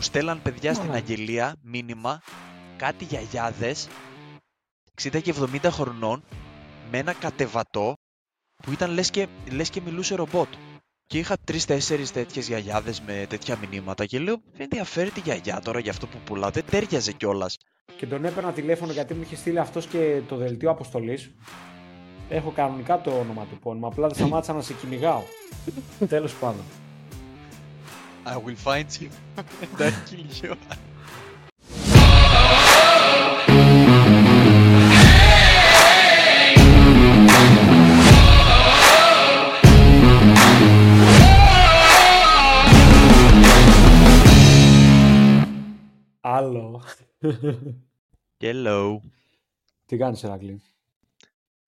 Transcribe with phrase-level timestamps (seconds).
[0.00, 2.20] μου στέλναν παιδιά στην αγγελία μήνυμα
[2.76, 3.88] κάτι γιαγιάδες
[5.02, 6.22] 60 και 70 χρονών
[6.90, 7.94] με ένα κατεβατό
[8.62, 10.48] που ήταν λες και, λες και μιλούσε ρομπότ.
[11.06, 15.78] Και είχα τρει-τέσσερι τέτοιες γιαγιάδες με τέτοια μηνύματα και λέω: Δεν ενδιαφέρει τη γιαγιά τώρα
[15.78, 17.56] για αυτό που πουλάω, δεν τέριαζε κιόλας.
[17.96, 21.30] Και τον έπαιρνα τηλέφωνο γιατί μου είχε στείλει αυτός και το δελτίο αποστολής.
[22.28, 25.22] Έχω κανονικά το όνομα του πόνιμα, απλά δεν σταμάτησα να σε κυνηγάω.
[26.08, 26.64] Τέλος πάντων.
[28.30, 29.10] I will find you.
[29.78, 30.56] That kill you.
[46.20, 46.82] Άλλο.
[48.38, 49.00] Hello.
[49.86, 50.62] Τι κάνεις Ερακλή;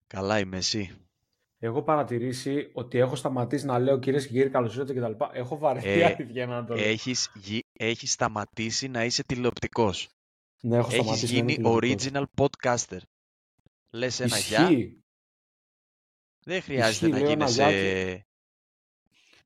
[0.06, 1.01] Καλά είμαι εσύ.
[1.64, 5.24] Έχω παρατηρήσει ότι έχω σταματήσει να λέω κυρίες και κύριοι καλώς ήρθατε κτλ.
[5.32, 6.84] Έχω βαρεθεί Ε, αλήθεια να το λέω.
[6.88, 10.08] Έχεις, γι- έχεις σταματήσει να είσαι τηλεοπτικός.
[10.62, 11.32] ναι, έχω Έχεις σταματήσει.
[11.32, 12.06] να είμαι γίνει τηλεοπτικός.
[12.12, 12.98] original podcaster.
[13.90, 15.02] Λες ένα γεια, Ισχύει.
[16.44, 18.26] δεν χρειάζεται Ισχύει, να λέω ένα γίνεις γεια ε,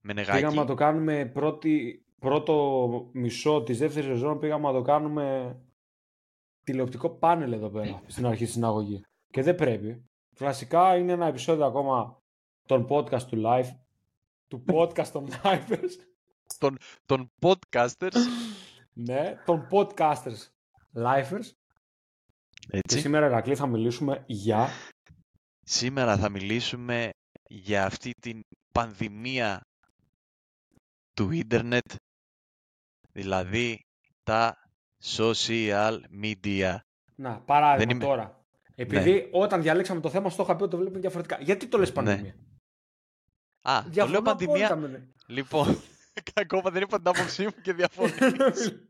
[0.01, 0.37] με νεγάκι.
[0.39, 5.57] Πήγαμε να το κάνουμε πρώτη, πρώτο μισό της δεύτερης σεζόν πήγαμε να το κάνουμε
[6.65, 9.03] τηλεοπτικό πάνελ εδώ πέρα στην αρχή στην αγωγή.
[9.33, 10.05] Και δεν πρέπει.
[10.37, 12.23] Κλασικά είναι ένα επεισόδιο ακόμα
[12.67, 13.71] των podcast του live
[14.49, 15.91] του podcast των livers
[17.07, 18.17] Των podcasters,
[18.93, 20.47] ναι, των podcasters
[20.95, 21.45] livers
[22.51, 23.01] και έτσι.
[23.01, 24.69] σήμερα Ερακλή θα μιλήσουμε για
[25.69, 27.11] Σήμερα θα μιλήσουμε
[27.49, 28.41] για αυτή την
[28.73, 29.61] πανδημία
[31.13, 31.93] του ίντερνετ,
[33.13, 33.81] δηλαδή
[34.23, 34.57] τα
[35.17, 36.77] social media.
[37.15, 38.11] να, παράδειγμα Δεν είμαι- Ναι.
[38.11, 38.46] τώρα
[38.79, 41.93] επειδή όταν διαλέξαμε το θέμα στο είχα πει ότι το βλέπουμε διαφορετικά γιατί το λες
[41.93, 42.35] πανδημία;
[43.61, 44.67] Α, το Διαφωνώ λέω πανδημία.
[44.73, 45.81] απόλυτα με- Λοιπόν,
[46.35, 48.15] ακόμα δεν είπα την άποψή μου και διαφωνείς.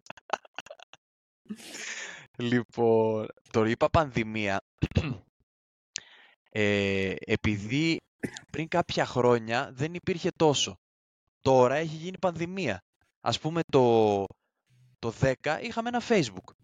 [2.39, 4.61] Λοιπόν, το είπα πανδημία
[6.51, 8.01] ε, επειδή
[8.53, 10.77] πριν κάποια χρόνια δεν υπήρχε τόσο.
[11.41, 12.83] Τώρα έχει γίνει πανδημία.
[13.21, 14.25] Ας πούμε το,
[14.99, 15.33] το 10
[15.63, 16.55] είχαμε ένα facebook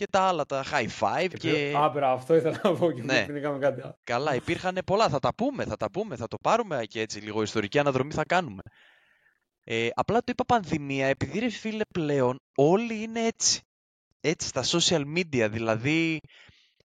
[0.00, 3.24] και τα άλλα τα high five και Άπερα, αυτό ήθελα να πω και Ναι.
[3.24, 3.98] πριν είχαμε κάτι άλλο.
[4.04, 5.08] καλά υπήρχαν πολλά.
[5.08, 8.24] Θα τα πούμε, θα τα πούμε, θα το πάρουμε και έτσι λίγο ιστορική αναδρομή θα
[8.24, 8.62] κάνουμε.
[9.64, 13.60] Ε, απλά το είπα πανδημία επειδή ρε φίλε πλέον όλοι είναι έτσι.
[14.20, 16.18] Έτσι στα social media δηλαδή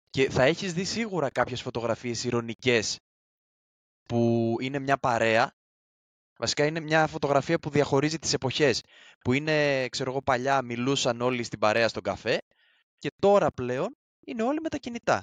[0.10, 2.98] και θα έχεις δει σίγουρα κάποιες φωτογραφίες ηρωνικές
[4.04, 5.52] που είναι μια παρέα.
[6.38, 8.82] Βασικά είναι μια φωτογραφία που διαχωρίζει τις εποχές.
[9.20, 12.38] Που είναι, ξέρω εγώ, παλιά μιλούσαν όλοι στην παρέα στον καφέ
[13.00, 13.96] και τώρα πλέον
[14.26, 15.22] είναι όλοι με τα κινητά.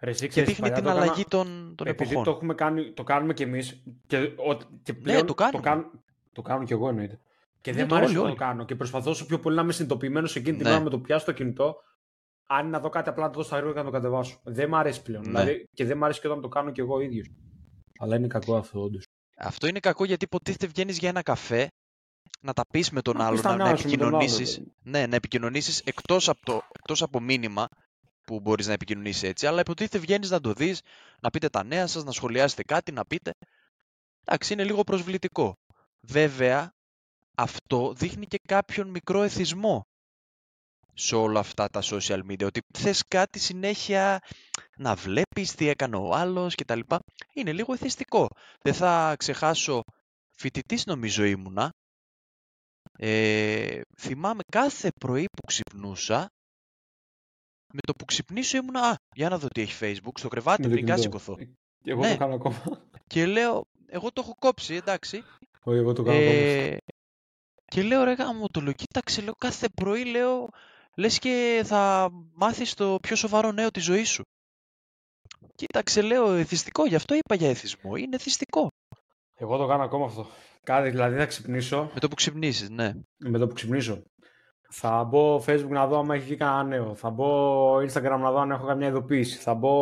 [0.00, 2.24] Ρε, εσύ Και ξέρεις, δείχνει παλιά την το έκανα- αλλαγή των, των Επειδή εποχών.
[2.24, 5.56] το, έχουμε κάνει, το κάνουμε κι εμείς και, ο, και πλέον το κάνουμε.
[5.58, 5.90] Το, κάνουν,
[6.32, 7.20] το κάνω κι εγώ εννοείται.
[7.60, 8.50] Και Ναι, δεν το μου αρέσει όλοι, να το όλοι.
[8.50, 8.64] κάνω.
[8.64, 10.72] Και προσπαθώ όσο πιο πολύ να είμαι συνειδητοποιημένος εκείνη την Ναι.
[10.72, 11.76] ώρα με το πιάσω το κινητό.
[12.46, 14.40] Αν είναι να δω κάτι απλά να το δω στα γρήγορα και να το κατεβάσω.
[14.44, 15.22] Δεν μ' αρέσει πλέον.
[15.22, 15.28] Ναι.
[15.28, 17.30] Δηλαδή, και δεν μ' αρέσει και όταν το κάνω κι εγώ ίδιος.
[17.98, 19.04] Αλλά είναι κακό αυτό, όντως.
[19.38, 21.66] Αυτό είναι κακό γιατί υποτίθεται βγαίνεις για ένα καφέ
[22.40, 24.06] να τα πεις με τον Να άλλο, πεις τα να, να νέα σου με τον
[24.06, 24.72] άλλο, επικοινωνήσει.
[24.82, 27.68] Ναι, να επικοινωνήσεις εκτός από, το, εκτός από μήνυμα
[28.24, 30.80] που μπορείς να επικοινωνήσεις έτσι, αλλά υποτίθεται βγαίνεις να το δεις,
[31.20, 33.34] να πείτε τα νέα σας, να σχολιάσετε κάτι, να πείτε.
[34.24, 35.58] Εντάξει, είναι λίγο προσβλητικό.
[36.00, 36.72] Βέβαια,
[37.34, 39.86] αυτό δείχνει και κάποιον μικρό εθισμό
[40.94, 44.20] σε όλα αυτά τα social media, ότι θες κάτι συνέχεια
[44.76, 46.98] να βλέπεις τι έκανε ο άλλος και τα λοιπά.
[47.34, 48.28] Είναι λίγο εθιστικό.
[48.62, 49.82] Δεν θα ξεχάσω,
[50.36, 51.72] φοιτητής νομίζω ήμουνα,
[53.00, 56.28] ε, θυμάμαι κάθε πρωί που ξυπνούσα,
[57.72, 60.68] με το που ξυπνήσω ήμουνα, α, για να δω τι έχει facebook, στο κρεβάτι Με
[60.68, 61.18] το πριν καν κινητό.
[61.18, 61.44] σηκωθώ.
[61.84, 62.12] Και εγώ Ναι.
[62.12, 62.62] το κάνω ακόμα.
[63.06, 65.22] Και λέω, εγώ το έχω κόψει, εντάξει.
[65.62, 66.32] Όχι, εγώ το κάνω ακόμα.
[66.32, 66.76] Ε,
[67.64, 70.48] και λέω ρε γάμο το λέω, κοίταξε λέω κάθε πρωί λέω
[70.96, 74.22] λες και θα μάθεις το πιο σοβαρό νέο της ζωής σου.
[75.54, 78.68] Κοίταξε λέω εθιστικό, γι' αυτό είπα για εθισμό, είναι εθιστικό.
[79.34, 80.26] Εγώ το κάνω ακόμα αυτό.
[80.68, 82.92] Κάτι, δηλαδή θα ξυπνήσω Με το που ξυπνήσεις, ναι.
[83.16, 84.02] με το που ξυπνήσω.
[84.70, 86.94] Θα μπω facebook να δω αν έχει βγει κανένα νέο.
[86.94, 89.38] Θα μπω instagram να δω αν έχω καμιά ειδοποίηση.
[89.38, 89.72] Θα μπω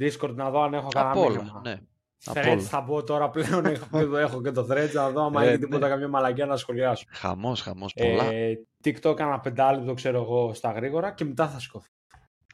[0.00, 1.60] discord να δω αν έχω κανένα Απ' όλα, μήνυμα.
[1.64, 1.76] ναι.
[2.24, 2.60] Απ' Threads όλα.
[2.60, 5.40] θα μπω τώρα πλέον, έχω, και το- έχω και το threads να δω αν Ε,
[5.42, 5.58] έχει ναι.
[5.58, 7.04] τίποτα καμιά μαλακιά να σχολιάσω.
[7.10, 8.24] Χαμός, χαμός, πολλά.
[8.24, 8.54] Ε,
[8.84, 11.88] TikTok ένα πεντάλεπτο ξέρω εγώ στα γρήγορα και μετά θα σηκωθώ.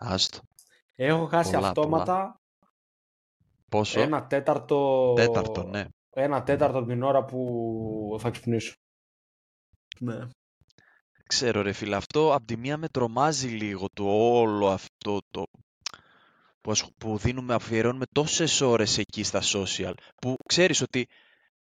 [0.00, 0.38] Άστο.
[0.96, 2.40] Έχω χάσει Πολλά, αυτόματα
[3.68, 5.84] Πόσο; ένα τέταρτο, Τέταρτο, ναι.
[6.22, 8.74] Ένα τέταρτο την ώρα που θα ξυπνήσω.
[9.98, 10.18] Ναι.
[11.26, 14.04] Ξέρω ρε φίλε, αυτό απ' τη μία με τρομάζει λίγο το
[14.38, 15.46] όλο αυτό το
[16.60, 21.06] που, ασχ- που δίνουμε, αφιερώνουμε τόσες ώρες εκεί στα social που ξέρεις ότι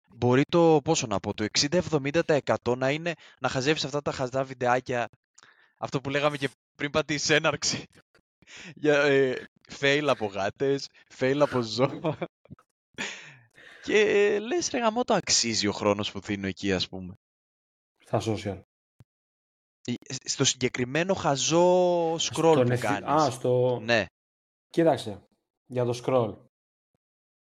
[0.08, 5.08] μπορεί το, πόσο να πω, το 60-70% να είναι να χαζεύεις αυτά τα χαζά βιντεάκια,
[5.76, 7.84] αυτό που λέγαμε και πριν πατήσεις έναρξη,
[8.74, 9.46] για ε,
[9.78, 12.18] fail από γάτες, fail από ζώα.
[13.82, 17.14] Και ε, λες ρε γαμό το αξίζει ο χρόνος που δίνω εκεί ας πούμε.
[17.98, 18.62] Στα social.
[19.84, 19.92] Ε,
[20.24, 22.18] Στο συγκεκριμένο χαζό scroll
[22.52, 23.08] Στον που ευθυ- κάνεις.
[23.22, 23.80] Α, στο...
[23.82, 24.04] Ναι,
[24.70, 25.22] Κοίταξε,
[25.66, 26.36] για το scroll.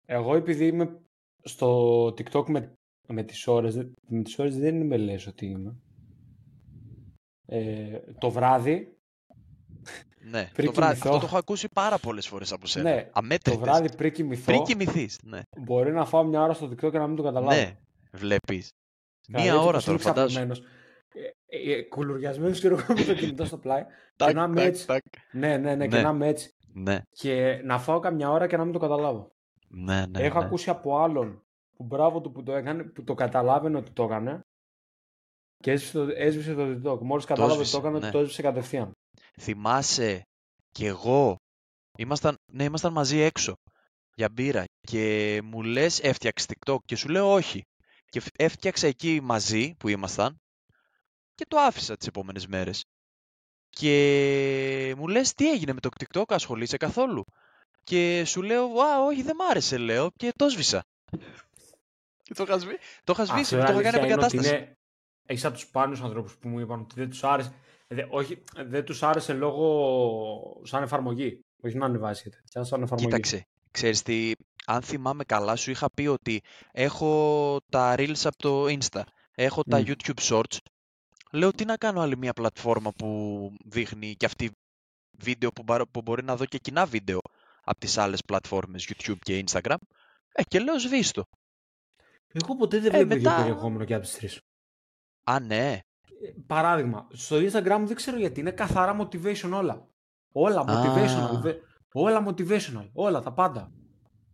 [0.07, 1.01] Εγώ επειδή είμαι
[1.43, 2.73] στο TikTok με,
[3.09, 5.77] με τις ώρες, δε- με τις ώρες δεν είμαι λες ότι είμαι.
[7.47, 8.97] Ε, το βράδυ,
[10.31, 10.51] ναι.
[10.55, 10.93] Πριν το βράδυ.
[10.93, 11.09] κοιμηθώ.
[11.11, 12.91] Αυτό το έχω ακούσει πάρα πολλές φορές από σένα.
[12.91, 13.61] ναι, το Αμέτρητες.
[13.61, 15.41] βράδυ πριν κοιμηθώ, Πριν κοιμηθείς, ναι.
[15.59, 17.55] μπορεί να φάω μια ώρα στο TikTok και να μην το καταλάβω.
[17.61, 17.79] Ναι,
[18.13, 18.71] βλέπεις.
[19.27, 20.27] Δηλαδή, Μία έτσι ώρα πως τώρα, είμαι φαντάσου.
[20.29, 20.63] ξαπλωμένος,
[21.47, 23.85] Ε, ε, ε, κουλουριασμένος ξέρω εγώ με το κινητό στο πλάι.
[24.17, 24.87] Τάκ, να είμαι τάκ, έτσι.
[24.87, 25.03] τάκ.
[25.33, 26.03] Ναι, ναι, ναι, και Ναι.
[26.03, 26.51] να είμαι έτσι.
[26.75, 29.33] Ναι, Και να φάω καμιά ώρα και να μην το καταλάβω.
[29.69, 30.21] ναι, ναι.
[30.23, 30.45] Έχω ναι.
[30.45, 31.43] ακούσει από άλλον
[31.77, 34.41] που μπράβο του που το έκανε, που το καταλάβαινε ότι το έκανε
[35.57, 36.99] και έσβησε το, έσβησε το TikTok.
[37.01, 38.11] Μόλις κατάλαβε ότι το έσβησε, έκανε, ναι.
[38.11, 38.93] το έσβησε κατευθείαν.
[39.41, 40.23] Θυμάσαι
[40.71, 41.37] και εγώ,
[41.99, 43.55] ήμασταν, ναι, ήμασταν μαζί έξω
[44.15, 47.63] για μπύρα και μου λες έφτιαξε TikTok και σου λέω όχι.
[48.09, 50.41] Και φ- έφτιαξα εκεί μαζί που ήμασταν
[51.35, 52.85] και το άφησα τις επόμενες μέρες.
[53.71, 57.25] Και μου λες τι έγινε με το TikTok, ασχολείσαι καθόλου;
[57.85, 60.85] Και σου λέω, α, όχι δεν μ' άρεσε λέω και το σβήσα.
[62.23, 62.79] και το είχα, σβή...
[63.05, 64.55] το είχα σβήσει, Αυτό το είχα κάνει αλήθεια είναι ότι επικατάσταση.
[64.65, 64.77] είναι-
[65.27, 67.53] Έχεις από τους σπάνιους ανθρώπους που μου είπαν ότι δεν τους άρεσε.
[67.93, 71.45] Δε, όχι, δεν τους άρεσε λόγω σαν εφαρμογή.
[71.63, 73.05] Όχι να ανεβάσει τέτοια, σαν εφαρμογή.
[73.11, 74.33] Κοίταξε, ξέρεις τι,
[74.67, 76.41] αν θυμάμαι καλά σου είχα πει ότι
[76.73, 79.03] έχω τα Reels από το Insta,
[79.35, 79.85] έχω τα Μμ.
[79.87, 80.57] YouTube Shorts.
[81.33, 84.51] Λέω τι να κάνω άλλη μια πλατφόρμα που δείχνει και αυτή
[85.19, 87.21] βίντεο που, μπα- που μπορεί να δω και κοινά βίντεο
[87.65, 89.77] από τις άλλες πλατφόρμες YouTube και Instagram.
[90.33, 91.25] Ε, και λέω σβήστο.
[92.33, 94.41] Εγώ ποτέ δεν Ε, βλέπω ίδιο μετά- περιεχόμενο και από τις τρεις.
[95.25, 95.81] Α, ναι.
[96.23, 99.89] Ε, Παράδειγμα, στο Instagram δεν ξέρω γιατί είναι καθαρά motivation όλα.
[100.33, 101.37] Όλα motivational.
[101.37, 101.41] Α.
[101.41, 101.55] δε-
[101.93, 102.89] όλα motivational.
[102.93, 103.73] Όλα, τα πάντα.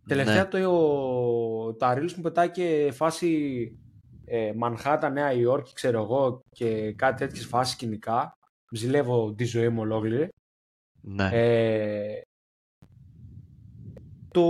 [0.07, 0.49] Τελευταία Ναι.
[0.49, 3.71] το, τα reels μου πετάει και φάση
[4.25, 8.33] ε, Manhattan, Νέα Υόρκη, ξέρω εγώ, και κάτι τέτοιες φάσεις σκηνικά.
[8.71, 10.29] Ζηλεύω τη ζωή μου ολόκληρη.
[11.01, 11.29] Ναι.
[11.31, 12.21] Ε,
[14.31, 14.43] το,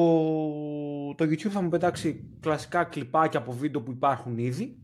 [1.15, 4.78] το YouTube θα μου πετάξει κλασικά κλιπάκια από βίντεο που υπάρχουν ήδη.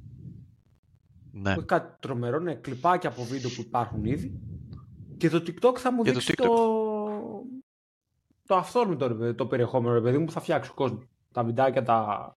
[1.37, 1.51] Ναι.
[1.51, 4.39] Όχι κάτι τρομερό, ναι, κλιπάκια από βίντεο που υπάρχουν ήδη.
[5.17, 6.45] Και το TikTok θα μου Και το δείξει TikTok.
[6.45, 7.43] το,
[8.45, 11.05] το αυθόρμητο ρε παιδί, το περιεχόμενο, ρε παιδί μου, που θα φτιάξει ο κόσμος.
[11.31, 12.31] Τα βιντεάκια, τα,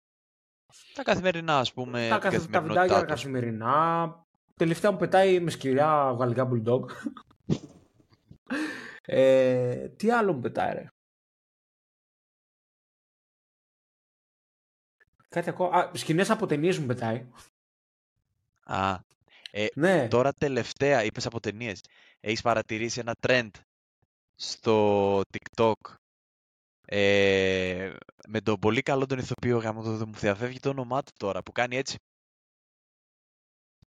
[0.94, 3.14] Τα καθημερινά, ας πούμε, τα, την καθ- τα βιντεάκια καθημερινότητά τα τους.
[3.24, 4.26] καθημερινά.
[4.56, 6.82] Τελευταία μου πετάει με σκυριά γαλλικά bulldog.
[9.02, 10.88] ε, τι άλλο μου πετάει, ρε;
[15.30, 15.78] Κάτι ακόμα.
[15.78, 17.30] Α, σκηνές από ταινίες μου πετάει.
[18.66, 19.00] Α,
[19.52, 20.08] ε, Ναι.
[20.08, 21.82] Τώρα τελευταία, είπες από ταινίες.
[22.20, 23.50] Έχεις παρατηρήσει ένα trend
[24.36, 25.74] στο TikTok
[26.86, 27.94] ε,
[28.28, 31.44] με τον πολύ καλό τον ηθοποιό γάμο το δεν μου διαφεύγει το όνομά του τώρα
[31.44, 31.98] που κάνει έτσι.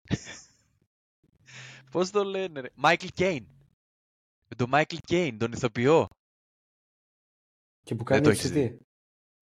[1.92, 2.70] Πώς το λένε ρε.
[2.84, 3.46] Michael Caine.
[4.48, 6.08] Με τον Michael Caine, τον ηθοποιό.
[7.84, 8.78] Και που Δεν κάνει το έτσι έχεις τι;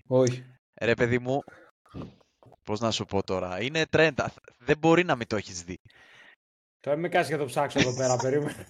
[0.08, 0.46] Όχι.
[0.82, 1.40] Ρε παιδί μου,
[2.64, 3.62] πώς να σου πω τώρα.
[3.62, 4.12] Είναι trend.
[4.18, 4.26] Α,
[4.58, 5.78] Δεν μπορεί να μην το έχεις δει.
[6.80, 8.68] Τώρα με κάνεις για το ψάξω εδώ πέρα, περίμενε.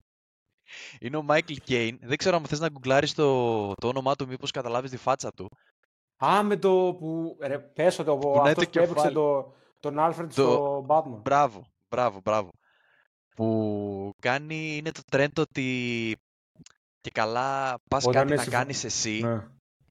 [1.00, 1.96] Είναι ο Michael Caine.
[2.00, 5.50] Δεν ξέρω αν θες να γκουγκλάρεις το, το όνομά του μήπως καταλάβεις τη φάτσα του.
[6.24, 7.36] Α, με το που.
[7.40, 9.14] Ρε, πες ότι ο Κουνάει αυτός το που έπαιξε κεφάλι.
[9.14, 11.20] το, τον Alfred Το- στο Batman.
[11.22, 12.50] Μπράβο, μπράβο, μπράβο.
[13.36, 16.16] Που κάνει, είναι το trend ότι
[17.00, 19.46] και καλά πας Όταν κάτι είναι να στη φα- κάνεις εσύ, Ναι.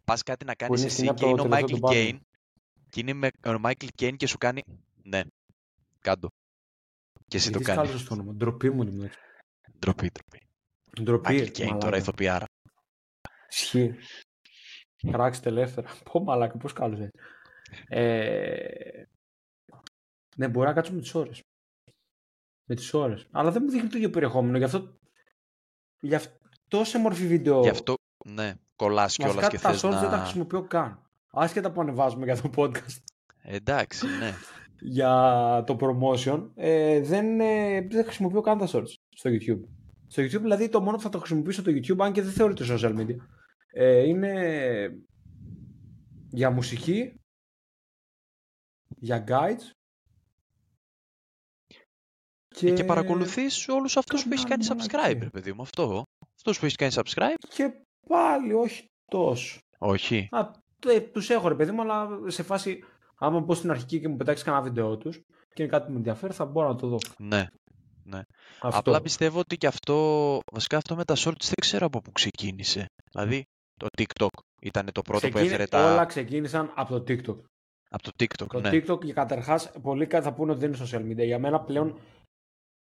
[0.05, 1.87] πας κάτι να κάνεις είναι εσύ σκηνή από και το είναι ο τελευταίο Michael του
[1.87, 1.93] Batman.
[1.93, 2.19] Caine
[2.89, 4.63] και είναι με, ο Michael Caine και σου κάνει
[5.03, 5.21] ναι,
[5.99, 6.27] κάντο.
[7.27, 7.89] Και εσύ το Γιατί κάνεις.
[7.89, 8.33] σκάλωσες το όνομα.
[8.33, 9.11] Ντροπή μου είναι.
[9.79, 10.47] Ντροπή, ντροπή.
[11.03, 11.27] Ντροπή.
[11.29, 11.97] Michael Caine τώρα μαλάκα.
[11.97, 12.45] ηθοποιάρα.
[13.49, 13.95] Ισχύει.
[15.11, 15.89] Κράξτε ελεύθερα.
[16.11, 17.09] Πω μαλάκα, πώς κάλωσε.
[17.87, 19.03] Ε...
[20.35, 21.41] Ναι, μπορεί να κάτσω με τις ώρες.
[22.65, 23.27] Με τις ώρες.
[23.31, 24.57] Αλλά δεν μου δείχνει το ίδιο περιεχόμενο.
[24.57, 24.97] Γι' αυτό,
[25.99, 27.61] γι αυτό σε μορφή βίντεο.
[27.61, 27.93] Γι' αυτό,
[28.25, 29.99] ναι, κολλάς κιόλας Βασικά και τα θες shorts να...
[29.99, 31.08] δεν τα χρησιμοποιώ καν.
[31.31, 32.97] Άσχετα που ανεβάζουμε για το podcast
[33.41, 34.33] Εντάξει, ναι.
[34.79, 39.61] για το promotion, ε, δεν, ε, δεν χρησιμοποιώ καν τα shorts στο YouTube.
[40.07, 42.65] Στο YouTube δηλαδή το μόνο που θα το χρησιμοποιήσω το YouTube, αν και δεν θεωρείται
[42.67, 43.15] social media,
[43.71, 44.33] ε, είναι
[46.29, 47.13] για μουσική,
[48.97, 49.71] για guides
[52.47, 55.23] Και, και παρακολουθείς όλους αυτούς που καμιά έχεις κάνει άλλη subscribe, μαλακία.
[55.23, 56.03] ρε παιδί μου, αυτό.
[56.35, 57.71] Αυτούς που έχεις κάνει subscribe, και
[58.07, 59.59] πάλι όχι τόσο.
[59.77, 60.27] όχι.
[60.31, 60.51] Α,
[60.87, 62.83] ε, τους έχω ρε παιδί μου, αλλά σε φάση
[63.19, 65.21] Άμα πω στην αρχική και μου πετάξεις κανένα βίντεο τους
[65.53, 66.97] και είναι κάτι που με ενδιαφέρει, θα μπορώ να το δω.
[67.17, 67.47] Ναι,
[68.03, 68.21] ναι.
[68.61, 68.79] Αυτό.
[68.79, 72.85] Απλά πιστεύω ότι και αυτό, βασικά αυτό με τα shorts δεν ξέρω από πού ξεκίνησε.
[73.11, 73.43] Δηλαδή,
[73.75, 74.27] το TikTok
[74.61, 75.91] ήταν το πρώτο που Ξεκίνη- έφερε τα...
[75.91, 77.37] Όλα ξεκίνησαν από το TikTok.
[77.89, 78.69] Από το TikTok, Το ναι.
[78.73, 81.25] TikTok και καταρχάς, πολλοί κάτι θα πούνε ότι δεν είναι social media.
[81.25, 81.99] Για μένα πλέον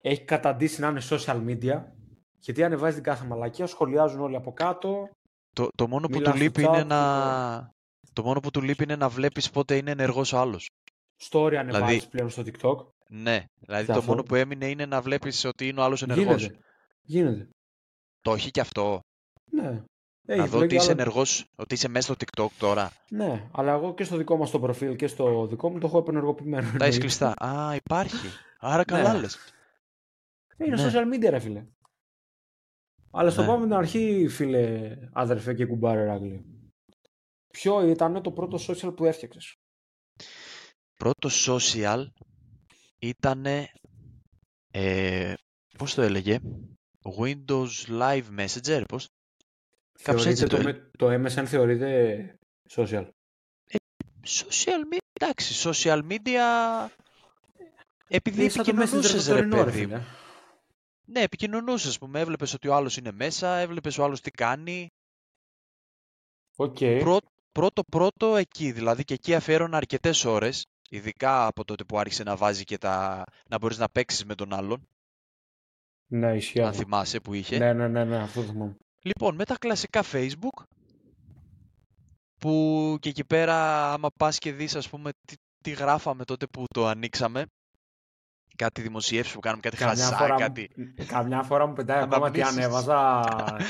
[0.02, 1.82] έχει καταντήσει να είναι social media.
[2.38, 5.08] Γιατί ανεβάζει την κάθε μαλακία, σχολιάζουν όλοι από κάτω.
[5.54, 7.70] Το, το μόνο που Μιλάς του στο λείπει chat, είναι να...
[8.12, 10.70] Το μόνο που του λείπει είναι να βλέπεις πότε είναι ενεργός ο άλλος.
[11.30, 12.86] Story ανεβάζει Δηλαδή- πλέον στο TikTok.
[13.08, 14.10] Ναι, δηλαδή Σε το αυτό.
[14.10, 16.42] μόνο που έμεινε είναι να βλέπεις ότι είναι ο άλλος ενεργός.
[16.42, 16.58] Γίνεται.
[17.02, 17.48] Γίνεται.
[18.20, 19.00] Το έχει και αυτό.
[19.50, 19.82] Ναι.
[20.26, 22.92] να Έχει δω πλέον ότι και είσαι άλλα- ενεργός, ότι είσαι μέσα στο TikTok τώρα.
[23.10, 25.98] Ναι, αλλά εγώ και στο δικό μας το προφίλ και στο δικό μου το έχω
[25.98, 26.62] επενεργοποιημένο.
[26.62, 26.98] Τα έχεις εννοείται.
[26.98, 27.34] κλειστά.
[27.44, 28.26] Α, υπάρχει.
[28.58, 29.20] Άρα καλά Ναι.
[29.20, 29.38] λες.
[30.56, 30.90] Είναι Ναι.
[30.92, 31.66] social media, ρε φίλε.
[33.10, 33.46] Αλλά στο Ναι.
[33.46, 36.44] πάμε την αρχή, φίλε, αδερφέ και κουμπάρε Ράγκλι.
[37.52, 39.54] Ποιο ήταν το πρώτο social που έφτιαξες;
[40.94, 42.06] Πρώτο social
[42.98, 43.46] ήταν.
[44.70, 45.34] Ε,
[45.78, 46.38] πώς το έλεγε.
[47.18, 49.08] Windows Live Messenger, πώς;
[50.02, 51.06] Κάπως έτσι Θεωρείται το το, με- το
[51.42, 52.34] MSN θεωρείται
[52.70, 53.08] social.
[54.26, 56.88] Social media, εντάξει, social media...
[58.08, 59.92] Επειδή Είναι σαν το Messenger επικοινωνούσες το ρε τωρινό, ρε παιδί μου.
[59.96, 60.04] φίλε.
[61.06, 64.88] Ναι, επικοινωνούσες, ας πούμε, έβλεπες ότι ο άλλος είναι μέσα, έβλεπες ο άλλος τι κάνει.
[66.56, 66.76] Οκ.
[66.78, 67.20] Πρω-
[67.52, 72.36] πρώτο πρώτο εκεί, δηλαδή και εκεί αφιέρωνα αρκετές ώρες, ειδικά από τότε που άρχισε να
[72.36, 73.24] βάζει και τα...
[73.48, 74.88] να μπορείς να παίξεις με τον άλλον,
[76.06, 76.60] Ναι, ισχύει.
[76.60, 76.82] αν αυτό.
[76.82, 77.58] θυμάσαι που είχε.
[77.58, 78.76] Ναι, ναι, ναι, ναι, αυτό θυμάμαι.
[79.02, 80.62] Λοιπόν, με τα κλασικά Facebook,
[82.38, 83.56] που και εκεί πέρα
[83.92, 87.44] άμα πας και δεις ας πούμε τι, τι γράφαμε τότε που το ανοίξαμε,
[88.56, 90.70] κάτι δημοσιεύσεις που κάνουμε, κάτι Καμιά χαζά, φορά, κάτι...
[90.76, 92.64] μου- καμιά φορά μου πετάει ακόμα τι Αναμνήσεις.
[92.64, 93.24] ανέβαζα,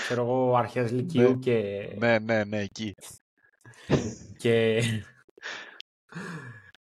[0.04, 1.36] ξέρω εγώ, αρχές Λυκειού Ναι.
[1.38, 2.94] και, Ναι, ναι, ναι, εκεί.
[4.38, 4.82] Και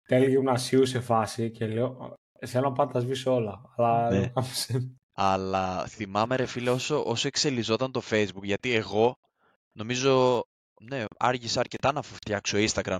[0.08, 2.14] τέλη γυμνασίου σε φάση και λέω
[2.46, 3.60] θέλω να πάω να τα σβήσω όλα.
[3.76, 4.18] Αλλά Ναι.
[4.20, 9.16] δεν κάνω σε- Αλλά θυμάμαι ρε φίλε όσο, όσο εξελιζόταν το Facebook, γιατί εγώ
[9.72, 10.42] νομίζω,
[10.82, 12.98] ναι, άργησα αρκετά να φτιάξω Instagram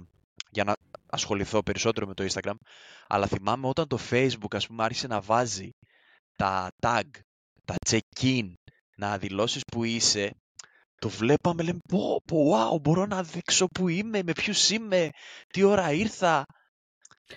[0.51, 0.75] για να
[1.07, 2.55] ασχοληθώ περισσότερο με το Instagram,
[3.07, 5.71] αλλά θυμάμαι όταν το Facebook ας πούμε άρχισε να βάζει
[6.37, 7.03] τα tag,
[7.65, 8.53] τα check-in,
[8.97, 10.31] να δηλώσεις που είσαι,
[10.99, 15.11] το βλέπαμε, λέμε, πω, πω, wow, μπορώ να δείξω που είμαι, με ποιους είμαι,
[15.49, 16.45] τι ώρα ήρθα.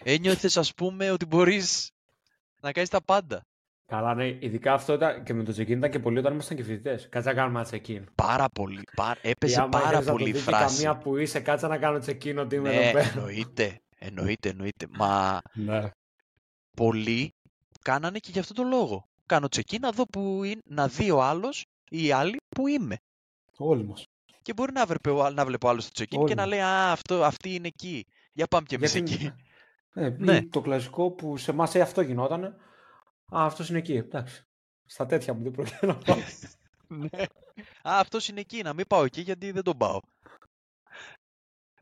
[0.04, 1.92] Ένιωθες ας πούμε ότι μπορείς
[2.62, 3.46] να κάνεις τα πάντα.
[3.86, 6.64] Καλά, ναι, ειδικά αυτό ήταν και με το check-in ήταν και πολύ όταν ήμασταν και
[6.64, 7.10] φοιτητές.
[7.10, 8.04] Κάτσε να κάνουμε ένα check-in.
[8.16, 8.82] Πάρα πολύ.
[8.96, 9.18] Πά...
[9.22, 10.84] Ή Έπαιζε άμα πάρα ήθελες να το πολύ δεις και φράση.
[10.84, 13.08] Καμία που είσαι, κάτσε να κάνω check-in ότι είμαι Ναι, εδώ πέρα.
[13.16, 13.80] εννοείται.
[13.98, 14.88] Εννοείται, εννοείται.
[14.90, 15.90] Μα Ναι.
[16.78, 17.34] πολλοί
[17.82, 19.06] κάνανε και γι' αυτό το λόγο.
[19.26, 22.98] Κάνω check-in να δω που είναι, να δει ο άλλος ή οι άλλοι που είμαι.
[23.62, 24.08] Όλοι μας.
[24.42, 26.50] Και μπορεί να, βλέπει, ο- να βλέπει ο άλλος το check-in Όλοι και να μας.
[26.52, 28.06] λέει Α, αυτό, αυτή είναι εκεί.
[28.34, 29.32] Για πάμε κι εμείς Γιατί- εκεί.
[29.94, 30.36] Ναι, Ναι.
[30.36, 32.48] ή Το κλασικό που σε εμάς αυτό γινότανε.
[33.36, 33.94] Α, αυτός είναι εκεί.
[33.96, 34.46] Εντάξει.
[34.86, 36.18] Στα τέτοια μου δεν πρόκειται να πάω.
[36.88, 37.22] Ναι.
[37.82, 38.62] Α, αυτός είναι εκεί.
[38.62, 40.00] Να μην πάω εκεί γιατί δεν τον πάω.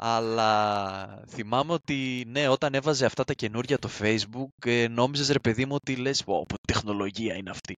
[0.02, 5.66] Αλλά θυμάμαι ότι ναι, όταν έβαζε αυτά τα καινούργια το Facebook, ε, νόμιζες ρε παιδί
[5.66, 7.78] μου ότι λες, πω, πω, τεχνολογία είναι αυτή.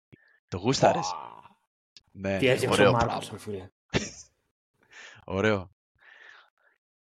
[0.49, 1.11] Το γούσταρες.
[1.11, 1.41] Πα,
[2.13, 3.31] Ναι, Τι έζησε ωραίο ο Μάρκος, πράγμα.
[3.33, 3.69] ρε φίλε.
[5.33, 5.71] Ωραίο.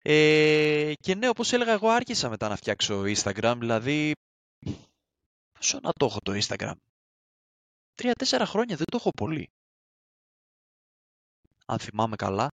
[0.02, 4.12] Ε, και ναι, όπως έλεγα, εγώ άρχισα μετά να φτιάξω Instagram, δηλαδή,
[5.52, 6.74] πόσο να το έχω το Instagram;
[7.94, 9.50] Τρία-τέσσερα χρόνια, δεν το έχω πολύ.
[11.66, 12.48] Αν θυμάμαι καλά.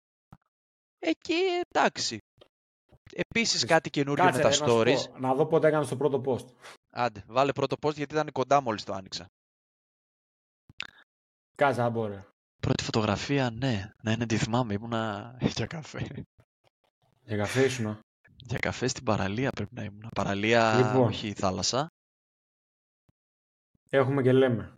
[0.99, 1.35] Εκεί,
[1.69, 2.19] εντάξει.
[3.13, 5.11] Επίσης κάτι καινούριο με Κάτσε, τα ρε, να σου stories.
[5.13, 6.47] πω, να δω πότε έκανες το πρώτο post.
[6.91, 9.27] Άντε, βάλε πρώτο post γιατί ήταν κοντά μόλις το άνοιξα.
[11.55, 12.25] Κάτσε, αν μπορεί.
[12.61, 13.93] Πρώτη φωτογραφία, ναι.
[14.03, 14.75] Ναι, ναι, τη θυμάμαι.
[14.75, 16.25] Ήμουνα για καφέ.
[17.23, 18.01] Για καφέ ήσουνα.
[18.37, 20.09] Για καφέ στην παραλία πρέπει να ήμουν.
[20.15, 21.07] Παραλία, Λοιπόν.
[21.07, 21.87] όχι θάλασσα.
[23.91, 24.77] Έχουμε και λέμε.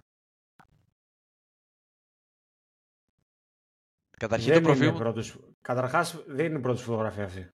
[4.11, 4.99] Καταρχήν δεν το προφίλ είναι μου...
[4.99, 5.39] πρώτος...
[5.61, 7.49] Καταρχάς δεν είναι η πρώτη σου φωτογραφία αυτή.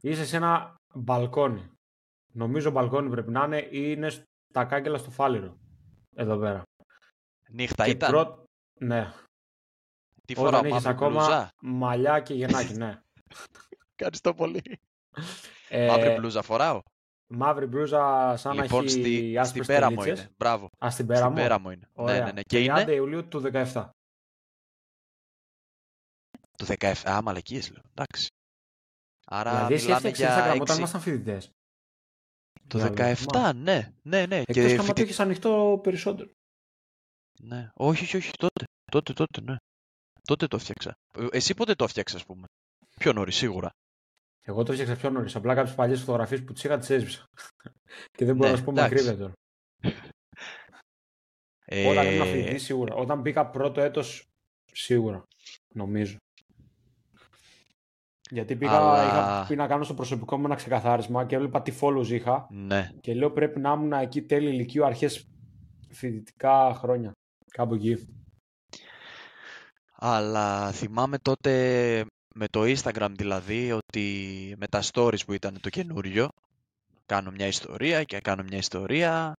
[0.00, 1.70] Είσαι σε ένα μπαλκόνι.
[2.32, 5.58] Νομίζω μπαλκόνι πρέπει να είναι ή είναι στα κάγκελα στο φάληρο.
[6.14, 6.62] Εδώ πέρα.
[7.50, 8.10] Νύχτα Και ήταν.
[8.10, 8.44] πρώτ-
[8.80, 9.12] Ναι.
[10.24, 11.52] Τι φορά Όταν είχες μαύρη ακόμα μπλούζα.
[11.60, 13.02] μαλλιά και γεννάκι, ναι.
[13.96, 14.62] Ευχαριστώ πολύ.
[15.68, 16.80] Ε, Μαύρη μπλούζα φοράω.
[17.26, 20.24] μαύρη μπλούζα σαν λοιπόν, να στη, έχει στην άσπρες πέρα μου τελίτσες.
[20.24, 20.34] είναι.
[20.38, 20.64] Μπράβο.
[20.64, 21.86] Α, στην Στην πέρα μου; πέρα μου είναι.
[21.94, 22.24] Ναι, Ωραία.
[22.24, 22.40] ναι, ναι.
[22.42, 23.90] Και είναι; 30 Ιουλίου του 17.
[26.56, 26.92] το 17.
[27.10, 27.82] Α, μαλακίες λέω.
[27.94, 28.28] Εντάξει.
[29.26, 30.78] Άρα δηλαδή εσύ μιλάμε έφτιαξες για Instagram όταν 6...
[30.78, 31.50] ήμασταν φοιτητές.
[32.66, 33.92] Το Δηλαδή, 17, ναι.
[34.02, 34.36] Ναι, ναι.
[34.36, 36.30] Εκτός Και και άμα το φοιτη- έχεις ανοιχτό περισσότερο.
[37.40, 37.68] Ναι.
[37.74, 38.30] Όχι, όχι, όχι.
[38.38, 38.64] Τότε.
[38.90, 39.56] Τότε, τότε, ναι.
[40.22, 40.92] Τότε το έφτιαξα.
[41.18, 42.44] Ε, Εσύ πότε το έφτιαξες, ας πούμε;
[42.98, 43.70] Πιο νωρίς, σίγουρα.
[44.46, 45.36] Εγώ το έφτιαξα πιο νωρίς.
[45.36, 47.24] Απλά κάποιες παλιές φωτογραφίες που τις είχα τις έσβησα.
[48.18, 48.94] και δεν μπορώ Ναι, να σου πω με εντάξει.
[48.94, 49.32] ακρίβεια τώρα.
[51.68, 52.94] Ε, Όταν ήμουν φοιτητή, σίγουρα.
[52.94, 54.24] Όταν μπήκα πρώτο έτος,
[54.72, 55.22] σίγουρα.
[55.74, 56.16] Νομίζω.
[58.30, 61.72] Γιατί πήγα, Αλλά- είχα πει να κάνω στο προσωπικό μου ένα ξεκαθάρισμα και έβλεπα τι
[61.80, 62.90] follows είχα Ναι.
[63.00, 65.24] και λέω πρέπει να ήμουν εκεί τέλη ηλικίου, αρχές
[65.90, 67.12] φοιτητικά χρόνια.
[67.56, 67.96] Κάπου εκεί.
[69.92, 71.50] Αλλά θυμάμαι τότε
[72.34, 74.04] με το Instagram δηλαδή ότι
[74.58, 76.28] με τα stories που ήταν το καινούριο
[77.06, 79.36] κάνω μια ιστορία και κάνω μια ιστορία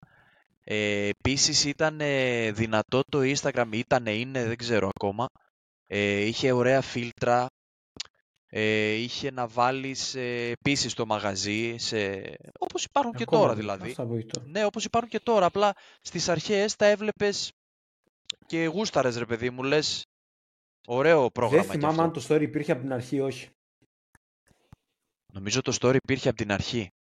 [0.64, 5.26] ε, επίσης ήταν ε, δυνατό το Instagram ήταν είναι δεν ξέρω ακόμα
[5.86, 7.46] ε, είχε ωραία φίλτρα
[8.48, 12.22] ε, είχε να βάλεις ε, επίσης το μαγαζί σε...
[12.58, 14.42] όπως υπάρχουν και Ακόμα τώρα δεν- δηλαδή Αυτά βοηθώ.
[14.46, 15.46] ναι, όπως υπάρχουν και τώρα.
[15.46, 17.52] Απλά στις αρχές τα έβλεπες
[18.46, 20.04] και γούσταρες, ρε παιδί μου, λες
[20.86, 22.18] ωραίο πρόγραμμα Δεν κι θυμάμαι αυτό.
[22.20, 23.48] αν το story υπήρχε από την αρχή ή όχι.
[25.32, 26.90] Νομίζω το story υπήρχε από την αρχή.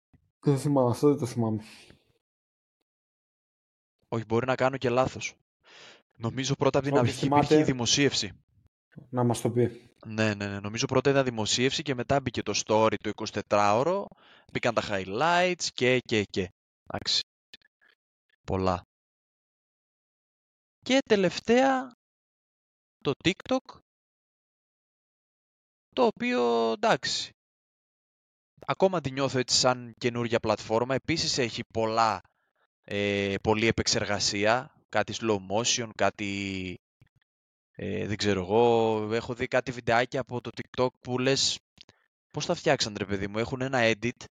[0.40, 1.62] Δεν θυμάμαι, αυτό δεν το θυμάμαι.
[4.08, 5.34] Όχι, μπορεί να κάνω και λάθος.
[6.16, 8.32] Νομίζω πρώτα από την Όποιος αρχή υπήρχε η θυμάται- δημοσίευση.
[9.08, 9.90] Να μας το πει.
[10.06, 10.60] Ναι, ναι, ναι.
[10.60, 13.10] Νομίζω πρώτα ήταν δημοσίευση και μετά μπήκε το story το
[13.48, 14.04] 24ωρο.
[14.52, 16.50] Μπήκαν τα highlights και, και, και.
[16.86, 17.20] Εντάξει.
[18.44, 18.82] Πολλά.
[20.86, 21.92] Και τελευταία
[22.98, 23.80] το TikTok.
[25.92, 27.30] Το οποίο εντάξει.
[28.66, 30.94] Ακόμα τη νιώθω έτσι σαν καινούργια πλατφόρμα.
[30.94, 32.20] Επίσης έχει πολλά
[32.82, 34.74] ε, πολλή επεξεργασία.
[34.88, 36.74] Κάτι slow motion, κάτι
[37.70, 39.08] ε, δεν ξέρω εγώ.
[39.14, 41.58] Έχω δει κάτι βιντεάκια από το TikTok που λες
[42.30, 43.38] πώς τα φτιάξαν ρε παιδί μου.
[43.38, 44.24] Έχουν ένα edit.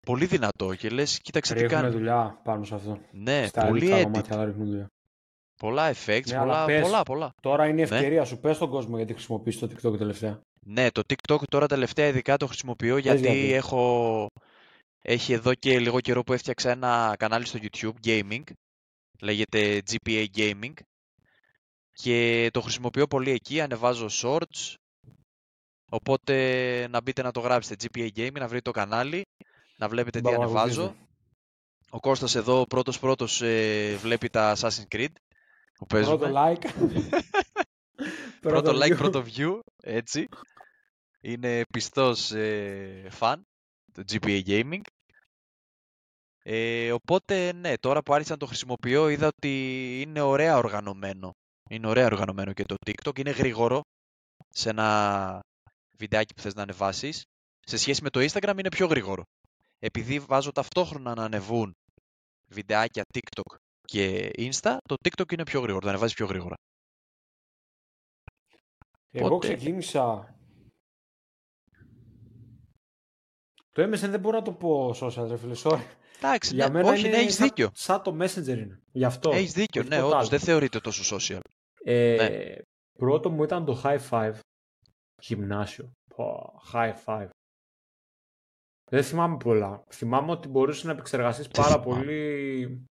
[0.00, 1.92] Πολύ δυνατό και λες κοίταξε τι Ρίχνουν κάνει.
[1.92, 3.00] δουλειά πάνω σε αυτό.
[3.12, 4.90] ναι, Στα πολύ ελίτσα edit, κομμάτια θα ρίχνουν δουλειά.
[5.56, 6.82] Πολλά effects, Ναι, αλλά πολλά, πες.
[6.82, 7.34] πολλά, πολλά.
[7.42, 7.96] Τώρα είναι η Ναι.
[7.96, 8.38] ευκαιρία σου.
[8.38, 10.40] Πες στον κόσμο γιατί χρησιμοποιείς το TikTok τελευταία.
[10.66, 13.52] Ναι, το TikTok τώρα τελευταία ειδικά το χρησιμοποιώ γιατί, γιατί.
[13.52, 14.26] έχω...
[15.08, 18.42] Έχει εδώ και λίγο καιρό που έφτιαξα ένα κανάλι στο YouTube, gaming,
[19.20, 20.72] λέγεται GPA Gaming
[21.92, 24.74] και το χρησιμοποιώ πολύ εκεί, ανεβάζω shorts,
[25.90, 26.34] οπότε
[26.90, 29.22] να μπείτε να το γράψετε GPA Gaming, να βρείτε το κανάλι,
[29.76, 30.52] να βλέπετε τι ανεβάζω.
[30.52, 31.04] Παρακολουθήστε.
[31.90, 35.12] Ο Κώστας εδώ πρώτος πρώτος ε, βλέπει τα Assassin's Creed
[35.76, 36.16] που παίζουμε.
[36.16, 36.66] Πρώτο like.
[38.40, 38.96] Πρώτο like, view.
[38.96, 40.28] πρώτο view, έτσι.
[41.20, 43.36] Είναι πιστός ε, fan
[43.92, 44.80] του GPA Gaming.
[46.42, 51.30] Ε, οπότε, ναι, τώρα που άρχισα να το χρησιμοποιώ, είδα ότι είναι ωραία οργανωμένο.
[51.68, 53.18] Είναι ωραία οργανωμένο και το TikTok.
[53.18, 53.80] Είναι γρήγορο
[54.48, 55.40] σε ένα
[55.98, 57.24] βιντεάκι που θες να ανεβάσεις.
[57.60, 59.22] Σε σχέση με το Instagram είναι πιο γρήγορο.
[59.78, 61.72] Επειδή βάζω ταυτόχρονα να ανεβούν
[62.46, 66.54] βιντεάκια TikTok και Insta, το TikTok είναι πιο γρήγορο, το ανεβάζεις πιο γρήγορα.
[69.10, 70.34] Εγώ Πότε- ξεκίνησα.
[73.70, 75.80] Το MSN δεν μπορώ να το πω social, ρε φίλε, sorry.
[76.16, 77.70] Εντάξει, Για ναι, μένα όχι, είναι ναι, έχεις σαν, δίκιο.
[77.74, 78.80] σαν το Messenger είναι.
[78.92, 79.30] Γι' αυτό.
[79.30, 80.38] Έχεις δίκιο, όχι ναι, τίποτα όντως, άλλο.
[80.38, 81.40] δεν θεωρείται τόσο social.
[81.84, 82.54] Ε, Ναι.
[82.98, 84.38] Πρώτο μου ήταν το High Five.
[85.22, 85.92] Γυμνάσιο.
[86.14, 87.28] Πω, high Five.
[88.90, 89.84] Δεν θυμάμαι πολλά.
[89.90, 92.00] Θυμάμαι ότι μπορούσες να επεξεργαστείς Δεν πάρα θυμάμαι.
[92.04, 92.84] πολύ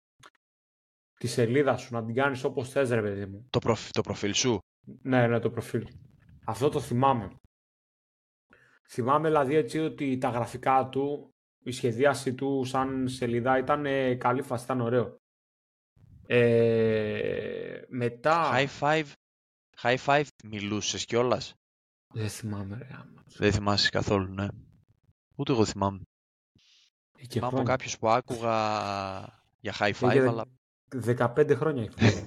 [1.23, 3.47] τη σελίδα σου, να την κάνεις όπως θες ρε παιδί μου.
[3.51, 4.59] Το, προφ, το προφίλ σου.
[5.03, 5.87] Ναι, ναι, το προφίλ.
[6.45, 7.37] Αυτό το θυμάμαι.
[8.89, 14.43] Θυμάμαι δηλαδή έτσι ότι τα γραφικά του, η σχεδίαση του σαν σελίδα ήταν ε, καλή
[14.43, 15.17] φάση, ήταν ωραίο.
[16.27, 18.51] Ε, μετά...
[18.55, 19.07] High five,
[19.83, 21.55] high five μιλούσες κιόλας;
[22.15, 23.25] Δεν θυμάμαι ρε άμα.
[23.37, 24.49] Δεν θυμάσαι καθόλου, ναι.
[25.35, 26.01] Ούτε εγώ θυμάμαι.
[27.19, 27.77] Ε, και Θυμάμαι από χρόνια.
[27.77, 28.57] κάποιους που άκουγα
[29.61, 30.45] για high five, Είχε αλλά
[30.93, 31.95] 15 χρόνια έχει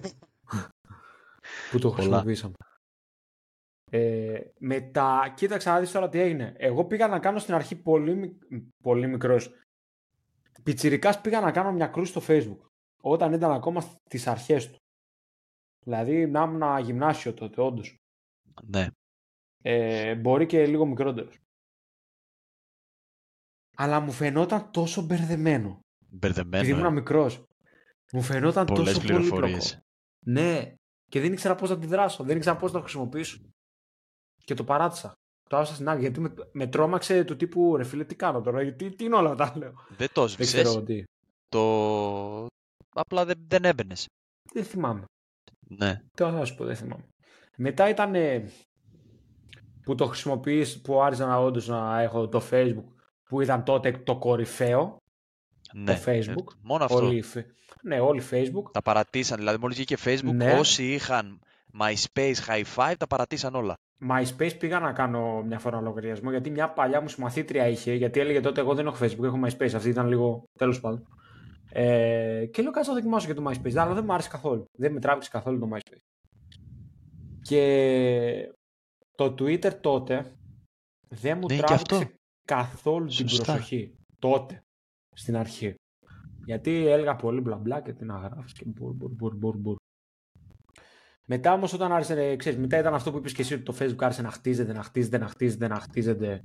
[1.71, 1.93] που το Πολλά.
[1.93, 2.53] χρησιμοποιήσαμε.
[3.91, 6.53] Ε, μετά, κοίταξα να δεις τώρα τι έγινε.
[6.57, 8.43] Εγώ πήγα να κάνω στην αρχή πολύ, μικ-
[8.83, 9.53] πολύ μικρός.
[10.63, 12.67] Πιτσιρικάς πήγα να κάνω μια κρούση στο facebook.
[13.01, 14.77] Όταν ήταν ακόμα στις αρχές του.
[15.85, 17.95] Δηλαδή να ήμουν γυμνάσιο τότε, όντως.
[18.63, 18.87] ναι.
[19.61, 21.39] Ε, μπορεί και λίγο μικρότερος.
[23.77, 25.79] Αλλά μου φαινόταν τόσο μπερδεμένο.
[26.09, 26.57] Μπερδεμένο.
[26.63, 26.91] Επειδή ήμουν ε.
[26.95, 27.43] μικρός.
[28.15, 29.29] Μου φαινόταν Πολλές τόσο πολύπλοκο.
[29.29, 29.79] πληροφορίες.
[30.25, 30.73] Ναι.
[31.11, 32.23] Και δεν ήξερα πώς να αντιδράσω.
[32.23, 33.39] Δεν ήξερα πώς να το χρησιμοποιήσω.
[34.43, 35.13] Και το παράτησα.
[35.49, 38.61] Το άφησα στην άκρη γιατί με, με τρόμαξε του τύπου ρε φίλε τι κάνω τώρα.
[38.61, 39.73] Γιατί, τι είναι όλα αυτά λέω.
[39.97, 40.83] Δεν το Δεν ξέρω σβήσες.
[40.83, 41.03] τι.
[41.47, 42.47] Το...
[42.95, 44.05] Απλά δεν, δεν έμπαινες.
[44.53, 45.03] Δεν θυμάμαι.
[45.67, 45.95] Ναι.
[45.95, 47.07] Τι θα σου πω, δεν θυμάμαι.
[47.57, 48.49] Μετά ήταν ε,
[49.83, 54.17] που το χρησιμοποιείς, που άρχισα να όντως να έχω το facebook που ήταν τότε το
[54.17, 54.97] κορυφαίο.
[55.83, 56.01] Ναι.
[56.05, 56.97] Facebook, Ε, Μόνο αυτό.
[56.97, 57.47] Όλοι, οι φε-
[57.83, 58.71] ναι, όλοι facebook.
[58.71, 59.37] Τα παρατήσαν.
[59.37, 60.51] Δηλαδή, μόλις βγήκε Facebook, Ναι.
[60.53, 61.39] όσοι είχαν
[61.79, 63.73] MySpace High Five, τα παρατήσαν όλα.
[64.09, 68.39] MySpace πήγα να κάνω μια φορά λογαριασμό γιατί μια παλιά μου συμμαθήτρια είχε, γιατί έλεγε
[68.41, 69.73] τότε εγώ δεν έχω Facebook, έχω MySpace.
[69.75, 71.07] Αυτή ήταν λίγο τέλος πάντων.
[71.69, 73.75] Ε, και λέω κάτσε να δοκιμάσω και το MySpace.
[73.75, 74.65] Αλλά δεν μου άρεσε καθόλου.
[74.77, 75.97] Δεν με τράβηξε καθόλου το MySpace.
[77.41, 78.49] Και
[79.15, 80.31] το Twitter τότε
[81.09, 82.09] δεν μου Ναι, και τράβηξε αυτό.
[82.45, 83.43] καθόλου την Σωστά.
[83.53, 83.95] προσοχή.
[84.19, 84.63] Τότε,
[85.15, 85.75] στην αρχή.
[86.45, 89.75] Γιατί έλεγα πολύ μπλα μπλα και τι να γράφεις και μπουρ μπουρ μπουρ μπουρ μπουρ.
[91.27, 94.03] Μετά όμως όταν άρχισε, ξέρεις, μετά ήταν αυτό που είπες και εσύ ότι το Facebook
[94.03, 96.43] άρχισε να χτίζεται, να χτίζεται, να χτίζεται, να χτίζεται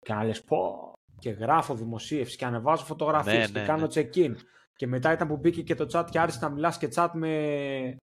[0.00, 3.92] και να λες πω και γράφω δημοσίευση και ανεβάζω φωτογραφίες Ναι, και ναι, κάνω ναι.
[3.94, 4.34] check-in.
[4.74, 7.96] Και μετά ήταν που μπήκε και το chat και άρχισε να μιλάς και chat με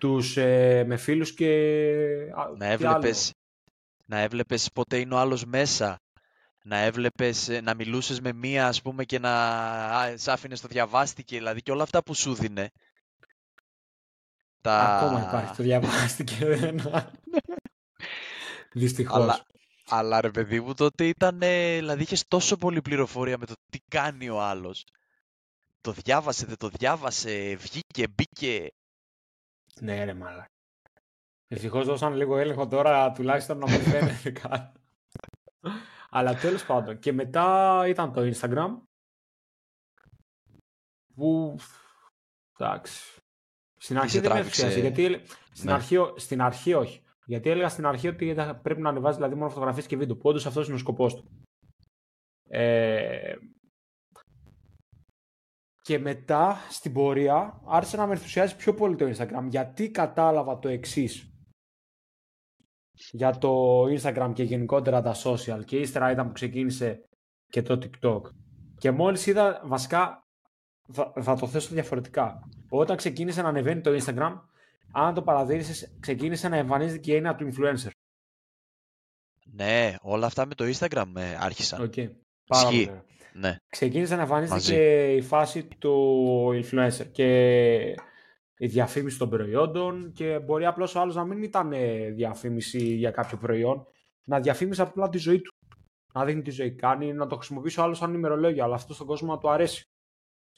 [0.00, 1.48] τους ε, με φίλους και,
[2.34, 2.72] α, Να τι άλλο.
[2.72, 3.32] έβλεπες,
[4.06, 5.96] να έβλεπες πότε είναι ο άλλος μέσα.
[6.62, 9.32] Να έβλεπες, ε, να μιλούσες με μία ας πούμε και να
[9.96, 12.70] α, σ' άφηνες το διαβάστηκε, δηλαδή και όλα αυτά που σου δίνε.
[14.60, 14.96] Τα...
[14.96, 16.46] Ακόμα υπάρχει, το διαβάστηκε.
[18.72, 19.22] Δυστυχώς.
[19.22, 19.46] Αλλά,
[19.88, 24.28] αλλά ρε παιδί μου τότε ήταν, δηλαδή είχες τόσο πολύ πληροφορία με το τι κάνει
[24.28, 24.84] ο άλλος.
[25.80, 28.72] Το διάβασε, δεν το διάβασε, βγήκε, μπήκε.
[29.80, 30.44] Ναι, ρε μάλα.
[31.48, 34.80] Ευτυχώς δώσαν λίγο έλεγχο τώρα, τουλάχιστον να μην φαίνεται κάτι.
[36.14, 36.98] Αλλά τέλος πάντων.
[36.98, 38.80] Και μετά ήταν το Instagram.
[41.14, 41.56] Που.
[42.58, 43.20] Εντάξει.
[43.76, 44.80] Στην αρχή σε δεν με τράβηξε; ενθουσίασε.
[44.88, 45.72] Γιατί έλε- στην, Ναι.
[45.72, 47.02] αρχή, στην αρχή όχι.
[47.24, 50.16] Γιατί έλεγα στην αρχή ότι θα πρέπει να ανεβάζει δηλαδή μόνο φωτογραφίες και βίντεο.
[50.16, 51.46] Που όντως αυτός είναι ο σκοπός του.
[52.48, 53.34] Ε,
[55.82, 60.68] και μετά στην πορεία άρχισε να με ενθουσιάζει πιο πολύ το Instagram γιατί κατάλαβα το
[60.68, 61.31] εξής.
[63.10, 67.08] Για το Instagram και γενικότερα τα social και ύστερα ήταν που ξεκίνησε
[67.48, 68.20] και το TikTok.
[68.78, 70.26] Και μόλις είδα βασικά
[70.92, 72.48] θα, θα το θέσω διαφορετικά.
[72.68, 74.40] Όταν ξεκίνησε να ανεβαίνει το Instagram
[74.92, 77.90] αν το παραδείρισες ξεκίνησε να εμφανίζεται και η έννοια του influencer.
[79.44, 81.90] Ναι, όλα αυτά με το Instagram ε, άρχισαν.
[81.90, 82.10] Okay.
[82.46, 82.84] Πάρα Ισχύει.
[82.84, 83.04] πολύ ωραία.
[83.34, 84.72] Ναι, ξεκίνησε να εμφανίζεται Μαζί.
[84.72, 87.94] και η φάση του influencer και
[88.56, 93.10] η διαφήμιση των προϊόντων και μπορεί απλώς ο άλλος να μην ήταν ε, διαφήμιση για
[93.10, 93.86] κάποιο προϊόν,
[94.24, 95.54] να διαφήμισε απλά τη ζωή του.
[96.14, 99.06] Να δείχνει τι ζωή κάνει, να το χρησιμοποιήσει ο άλλος σαν ημερολόγιο, αλλά αυτό στον
[99.06, 99.90] κόσμο να του αρέσει.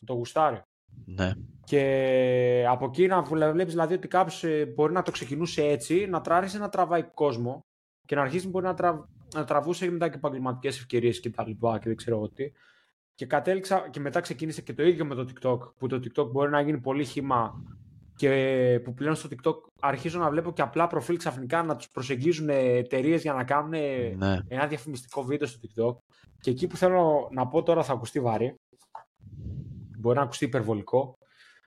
[0.01, 0.63] Να το γουστάρει.
[1.05, 1.33] ναι.
[1.65, 6.59] Και από εκεί να βλέπεις δηλαδή ότι κάποιος μπορεί να το ξεκινούσε έτσι, να τράρχισε
[6.59, 7.65] να τραβάει κόσμο
[8.07, 9.01] και να αρχίσει μπορεί να, τραβ...
[9.35, 12.53] να τραβούσε μετά και επαγγελματικές ευκαιρίες και τα λοιπά και δεν ξέρω εγώ τι.
[13.15, 16.51] Και κατέληξα και μετά ξεκίνησε και το ίδιο με το TikTok, που το TikTok μπορεί
[16.51, 17.65] να γίνει πολύ χύμα
[18.17, 22.49] και που πλέον στο TikTok αρχίζω να βλέπω και απλά προφίλ ξαφνικά να τους προσεγγίζουν
[22.49, 23.71] εταιρείες για να κάνουν
[24.17, 24.39] ναι.
[24.49, 25.97] ένα διαφημιστικό βίντεο στο TikTok.
[26.41, 28.55] Και εκεί που θέλω να πω τώρα θα ακουστεί βαρύ.
[29.99, 31.17] Μπορεί να ακουστεί υπερβολικό.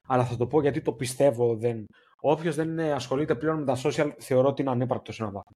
[0.06, 1.56] Αλλά θα το πω γιατί το πιστεύω.
[1.56, 1.86] Δεν...
[2.20, 5.52] Όποιος δεν ε, ασχολείται πλέον με τα social θεωρώ ότι είναι ανύπαρκτος σε ένα βαθμό.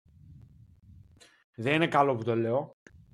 [1.57, 2.73] Δεν είναι καλό που το λέω.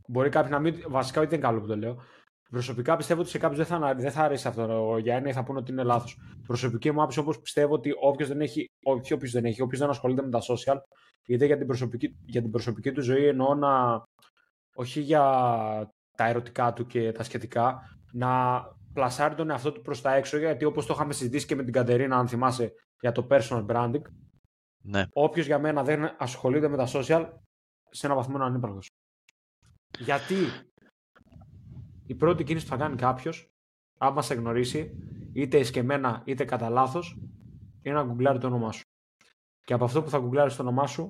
[0.08, 0.84] Μπορεί κάποιοι να μην.
[0.88, 2.02] Βασικά δεν είναι καλό που το λέω.
[2.50, 5.44] Προσωπικά πιστεύω ότι σε κάποιους δεν θα, δεν θα αρέσει αυτό για ένα ή θα
[5.44, 6.18] πούνε ότι είναι λάθος.
[6.46, 9.90] Προσωπική μου άποψη, όπω πιστεύω ότι όποιος δεν έχει, όχι όποιος δεν έχει, όποιος δεν
[9.90, 10.76] ασχολείται με τα social,
[11.26, 14.02] είτε για την προσωπική, για την προσωπική του ζωή εννοώ να.
[14.74, 15.22] όχι για
[16.16, 17.80] τα ερωτικά του και τα σχετικά,
[18.12, 21.64] να πλασάρει τον εαυτό του προς τα έξω, γιατί όπως το είχαμε συζητήσει και με
[21.64, 24.02] την Κατερίνα, αν θυμάσαι, για το personal branding,
[24.82, 25.06] ναι.
[25.12, 27.28] όποιος για μένα δεν ασχολείται με τα social,
[27.90, 28.90] σε ένα βαθμό είναι ανύπαρκτος.
[29.98, 30.34] Γιατί;
[32.08, 33.48] Η πρώτη κίνηση που θα κάνει κάποιος,
[33.98, 34.90] άμα σε γνωρίσει,
[35.32, 37.18] είτε εσκεμμένα είτε κατά λάθος,
[37.82, 38.82] είναι να γκουγκλάρει το όνομά σου.
[39.64, 41.08] Και από αυτό που θα γκουγκλάρεις το όνομά σου,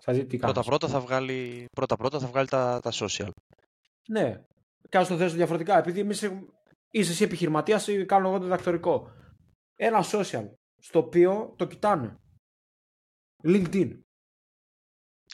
[0.00, 0.54] θα δει τι κάνεις.
[0.54, 3.30] Πρώτα πρώτα θα βγάλει, πρώτα, πρώτα θα βγάλει τα, τα social.
[4.08, 4.44] Ναι.
[4.88, 5.78] Κάτω το θέσω διαφορετικά.
[5.78, 6.48] Επειδή εμείς έχουμε-
[6.90, 9.10] είσαι εσύ επιχειρηματίας ή κάνω εγώ το διδακτορικό.
[9.76, 12.16] Ένα social στο οποίο το κοιτάνε.
[13.42, 13.98] LinkedIn.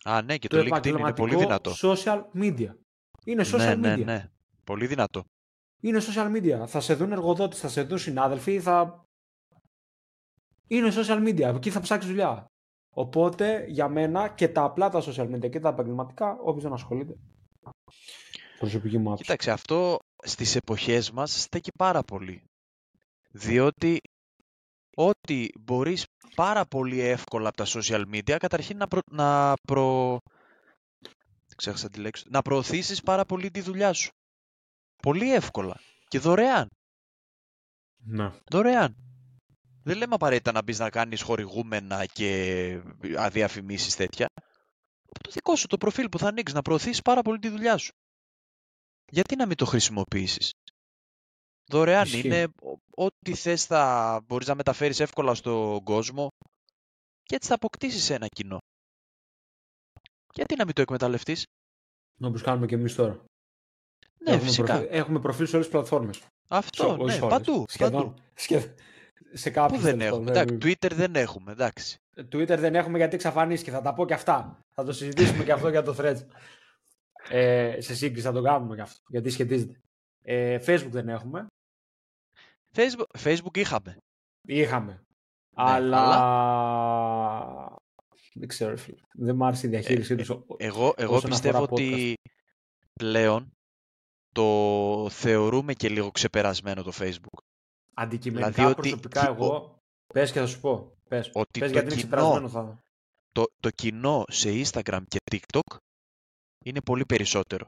[0.05, 1.73] Α, ναι, και το, LinkedIn είναι πολύ επαγγελματικό δυνατό.
[1.81, 2.75] social media.
[3.25, 3.99] Είναι social ναι, media.
[3.99, 4.31] ναι, ναι.
[4.67, 5.25] Πολύ δυνατό.
[5.81, 6.67] Είναι social media.
[6.67, 9.05] Θα σε δουν εργοδότες, θα σε δουν συνάδελφοι, θα...
[10.67, 11.55] Είναι social media.
[11.55, 12.47] Εκεί θα ψάξεις δουλειά.
[12.91, 17.17] Οπότε, για μένα και τα απλά τα social media και τα επαγγελματικά, όποιος δεν ασχολείται.
[18.59, 19.23] Προσωπική μου άποψη.
[19.23, 22.43] Κοίταξε, αυτό στις εποχές μας στέκει πάρα πολύ.
[23.31, 24.01] Διότι
[24.97, 29.01] ότι μπορείς πάρα πολύ εύκολα από τα social media καταρχήν να, προ...
[29.11, 30.19] να, προ...
[31.57, 32.25] Ξέχασα τη λέξη.
[32.29, 34.11] να προωθήσεις πάρα πολύ τη δουλειά σου.
[35.03, 36.69] Πολύ εύκολα και δωρεάν.
[37.97, 38.31] Ναι.
[38.51, 38.97] Δωρεάν.
[39.83, 42.83] Δεν λέμε απαραίτητα να μπεις να κάνεις χορηγούμενα και
[43.19, 44.27] αδιαφημίσεις τέτοια.
[45.09, 47.77] Από το δικό σου το προφίλ που θα ανοίξεις να προωθήσεις πάρα πολύ τη δουλειά
[47.77, 47.93] σου.
[49.13, 50.53] Γιατί να μην το χρησιμοποιήσεις;
[51.65, 52.27] Δωρεάν Ισχύει.
[52.27, 52.43] είναι.
[52.45, 56.29] ο- Ό,τι θες θα μπορείς να μεταφέρεις εύκολα στον κόσμο
[57.23, 58.59] και έτσι θα αποκτήσεις ένα κοινό.
[60.35, 61.45] Γιατί να μην το εκμεταλλευτείς;
[62.21, 63.25] Όπως κάνουμε και εμείς τώρα.
[64.27, 64.65] Ναι, έχουμε, φυσικά.
[64.75, 66.21] προφίλ, έχουμε προφίλ σε όλες τις πλατφόρμες.
[66.49, 67.35] Αυτό, Σε- όχι ναι, σε όλες.
[67.39, 67.65] παντού.
[67.69, 67.93] Σχεδόν.
[68.03, 68.15] παντού.
[68.35, 68.75] Σχεδόν.
[69.33, 70.33] Σε Πού κάποιους δεν τέλος έχουμε.
[70.33, 70.43] πάντων.
[70.57, 71.53] Εντάξει, Twitter δεν έχουμε.
[71.53, 71.99] Εντάξει.
[72.17, 73.71] Twitter δεν έχουμε γιατί εξαφανίστηκε.
[73.71, 74.59] Θα τα πω και αυτά.
[74.75, 76.21] Θα το συζητήσουμε και αυτό για το Threads.
[77.29, 79.01] Ε, σε σύγκριση θα το κάνουμε και αυτό.
[79.09, 79.81] Γιατί σχετίζεται.
[80.23, 81.47] Ε, Facebook δεν έχουμε.
[82.75, 83.97] Facebook, Facebook είχαμε.
[84.43, 85.03] Είχαμε.
[85.55, 87.77] αλλά- αλλά...
[88.35, 89.01] Δεν ξέρω, ρε φίλε.
[89.15, 90.29] Δεν μ' άρεσε η διαχείρισή Ε, τους.
[90.57, 92.15] Εγώ, εγώ όσον πιστεύω αφορά ότι
[92.93, 93.56] πλέον
[94.37, 97.39] το θεωρούμε και λίγο ξεπερασμένο το Facebook.
[97.95, 99.79] Αντικειμενικά, δηλαδή ότι προσωπικά κι- εγώ...
[100.07, 100.97] Πες και θα σου πω.
[101.09, 102.83] Πες, Ότι πες το γιατί είναι κοινό- ξεπερασμένο θα...
[103.33, 105.77] Το, το κοινό σε Instagram και TikTok
[106.65, 107.67] είναι πολύ περισσότερο.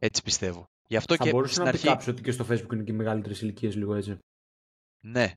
[0.00, 0.64] Έτσι πιστεύω.
[0.88, 1.86] Γι' αυτό Θα και μπορούσε στην να πει αρχή...
[1.88, 4.18] κάποιο ότι και στο Facebook είναι και μεγαλύτερες ηλικίες λίγο έτσι.
[5.04, 5.32] Ναι,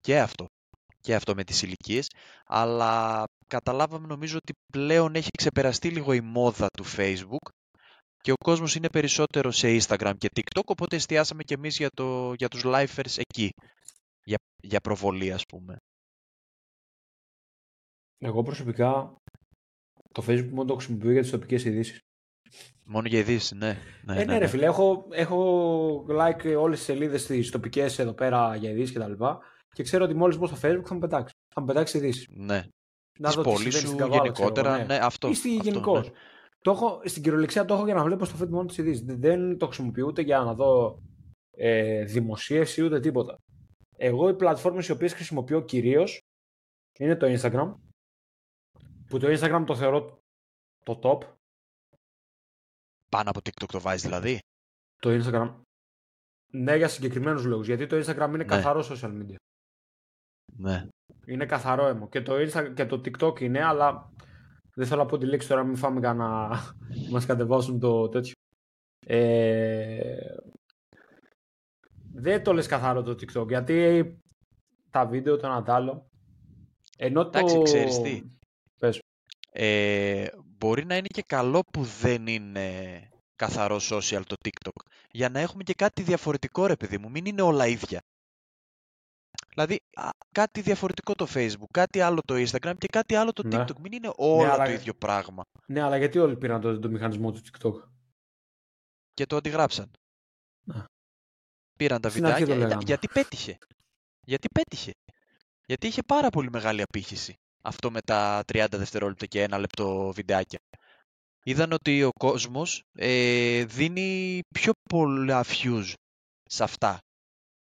[0.00, 0.46] και αυτό.
[1.00, 2.10] Και αυτό με τις ηλικίες.
[2.46, 7.48] Αλλά καταλάβαμε νομίζω ότι πλέον έχει ξεπεραστεί λίγο η μόδα του Facebook
[8.22, 12.32] και ο κόσμος είναι περισσότερο σε Instagram και TikTok, οπότε εστιάσαμε και εμείς για, το,
[12.32, 13.50] για τους lifers εκεί.
[14.24, 15.76] Για, για προβολή, ας πούμε.
[18.18, 19.16] Εγώ προσωπικά
[20.12, 21.98] το Facebook μόνο το χρησιμοποιώ για τις τοπικές ειδήσεις.
[22.84, 23.78] Μόνο για ειδήσεις, ναι.
[24.04, 28.56] ναι, ε, ναι, ρε φίλε, έχω, έχω like όλες τις σελίδες τι τοπικές εδώ πέρα
[28.56, 29.12] για ειδήσεις κτλ.
[29.12, 29.24] Και,
[29.72, 31.34] και ξέρω ότι μόλις μπω στο Facebook θα μου πετάξει.
[31.54, 32.26] Θα μου πετάξεις ειδήσεις.
[32.30, 32.64] Ναι.
[33.18, 35.28] Να Της δω τι πόλης συμβαίνει σου στην Καβάλα, γενικότερα, ξέρω εγώ, ναι, αυτό.
[35.28, 36.06] Ή στη αυτό, γενικώς.
[36.06, 36.12] ναι.
[36.62, 39.04] Το έχω, στην κυριολεξία το έχω για να βλέπω στο feed μόνο τι ειδήσει.
[39.04, 41.02] Δεν το χρησιμοποιώ ούτε για να δω
[41.50, 43.38] ε, δημοσίευση ούτε τίποτα.
[43.96, 46.20] Εγώ οι πλατφόρμες οι οποίες χρησιμοποιώ κυρίως
[46.98, 47.74] είναι το Instagram
[49.08, 50.22] που το Instagram το θεωρώ
[50.84, 51.28] το top.
[53.08, 54.38] Πάνω από TikTok το βάζεις δηλαδή;
[54.96, 55.54] Το Instagram
[56.52, 58.44] ναι για συγκεκριμένους λόγους γιατί το Instagram είναι Ναι.
[58.44, 59.34] καθαρό social media.
[60.56, 60.88] Ναι.
[61.26, 62.08] Είναι καθαρό έμο.
[62.08, 64.12] Και το, Insta, και το TikTok είναι, αλλά
[64.80, 66.60] δεν θέλω να πω τη λέξη τώρα, μην φάμε κανένα.
[67.12, 68.32] μας κατεβάσουν το τέτοιο.
[69.06, 70.36] Ε,
[72.12, 74.04] δεν το λες καθαρό το TikTok, γιατί
[74.90, 76.10] τα βίντεο το ένα τ' άλλο.
[76.96, 77.62] Ενώ Εντάξει, το...
[77.62, 78.22] ξέρεις τι.
[78.78, 79.00] Πες.
[79.50, 80.26] Ε,
[80.58, 82.68] μπορεί να είναι και καλό που δεν είναι
[83.36, 84.82] καθαρό social το TikTok.
[85.10, 87.10] Για να έχουμε και κάτι διαφορετικό ρε παιδί μου.
[87.10, 88.00] Μην είναι όλα ίδια.
[89.66, 93.56] Δηλαδή α, κάτι διαφορετικό το Facebook, κάτι άλλο το Instagram και κάτι άλλο το Ναι.
[93.64, 93.76] TikTok.
[93.80, 95.42] Μην είναι όλο αλλά- το ίδιο πράγμα.
[95.66, 97.74] Ναι, αλλά γιατί όλοι πήραν το, το μηχανισμό του TikTok;
[99.14, 99.90] Και το αντιγράψαν.
[100.64, 100.84] Ναι.
[101.78, 102.66] Πήραν τα Στην αρχή το βιντεάκια.
[102.66, 102.82] λέγαμε.
[102.86, 103.58] γιατί πέτυχε.
[104.26, 104.92] Γιατί πέτυχε.
[105.66, 107.34] Γιατί είχε πάρα πολύ μεγάλη απήχηση.
[107.62, 110.58] Αυτό με τα 30 δευτερόλεπτα και ένα λεπτό βιντεάκια.
[111.42, 115.92] Είδαν ότι ο κόσμος ε, δίνει πιο πολλά views
[116.44, 116.98] σε αυτά.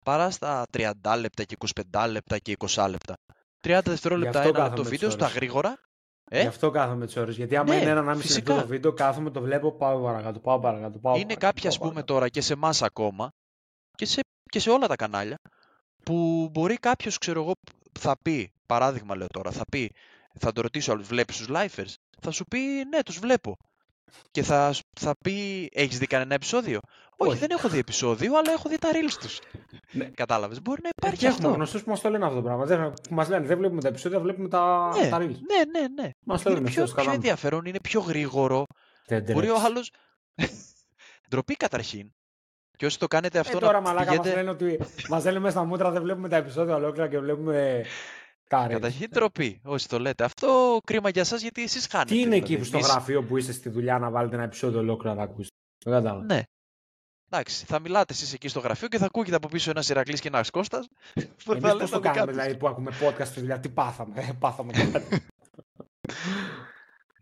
[0.06, 1.56] Παρά στα 30 λεπτά και
[1.92, 3.14] 25 λεπτά και 20 λεπτά.
[3.66, 5.36] 30 δευτερόλεπτα αυτό ένα λεπτό κάθομαι βίντεο τις στα ώρες.
[5.36, 5.78] γρήγορα.
[6.30, 7.36] Ε, Γι' αυτό κάθομαι τις ώρες.
[7.36, 8.48] Γιατί άμα Ναι, είναι ένα μισή φυσικά.
[8.52, 10.98] λεπτό το βίντεο, κάθομαι, το βλέπω, πάω παρακάτω, πάω παρακάτω.
[10.98, 12.12] Πάω είναι παρακάτω, κάποιοι, πάω ας πούμε, παρακάτω.
[12.12, 13.30] τώρα και σε εμάς ακόμα
[13.96, 15.36] και σε, και σε όλα τα κανάλια
[16.04, 17.52] που μπορεί κάποιος, ξέρω εγώ,
[18.00, 19.92] θα πει, παράδειγμα λέω τώρα, θα πει,
[20.38, 23.56] θα το ρωτήσω, βλέπεις τους lifers, θα σου πει, ναι, τους βλέπω.
[24.30, 26.80] Και θα, σ- θα πει, έχεις δει κανένα επεισόδιο;
[27.16, 27.38] Όχι, Όχι.
[27.40, 29.38] δεν έχω δει επεισόδιο, αλλά έχω δει τα reels τους.
[29.92, 30.04] Ναι.
[30.04, 30.62] Κατάλαβες.
[30.62, 31.56] Μπορεί να Ε, υπάρχει και έχουμε αυτό.
[31.56, 32.64] γνωστούς που μας το λένε αυτό το πράγμα.
[32.64, 35.20] Δεν, που μας λένε, δεν βλέπουμε τα επεισόδια, βλέπουμε τα, Ναι, τα reels.
[35.20, 36.10] ναι, ναι, ναι.
[36.26, 38.64] Μας το Είναι λένε πιο, αυτός, πιο ενδιαφέρον, είναι πιο γρήγορο.
[39.06, 39.64] Δεν Μπορεί ο τρέπεις.
[39.64, 39.90] άλλος.
[41.30, 42.10] Ντροπή καταρχήν.
[42.76, 44.28] Και όσοι το κάνετε αυτό Ε, τώρα να μαλάκα πηγαίνετε...
[44.28, 47.84] μας λένε ότι μας λένε μέσα στα μούτρα δεν βλέπουμε τα επεισόδια ολόκληρα και βλέπουμε
[48.48, 48.70] τα reels.
[48.70, 50.24] Καταρχήν ντροπή, όσοι το λέτε.
[50.24, 52.10] Αυτό κρίμα για σας γιατί εσείς χάνετε.
[52.14, 52.44] Τι είναι δηλαδή.
[52.52, 55.22] εκεί που στο Εμείς- γραφείο που είστε στη δουλειά να βάλετε ένα επεισόδιο ολόκληρο να
[55.22, 55.54] ακούσετε;
[55.84, 56.24] Δεν κατάλαβα.
[56.24, 56.42] Ναι.
[57.30, 60.28] Εντάξει, θα μιλάτε εσείς εκεί στο γραφείο και θα ακούγεται από πίσω ένας Ηρακλής και
[60.28, 60.86] ένας Κώστας.
[61.14, 62.34] που Εμείς θα πώς λένε το δικά κάνουμε τους.
[62.34, 65.20] δηλαδή που ακούμε podcast στη δουλειά, τι πάθαμε, ε, πάθαμε κάτι.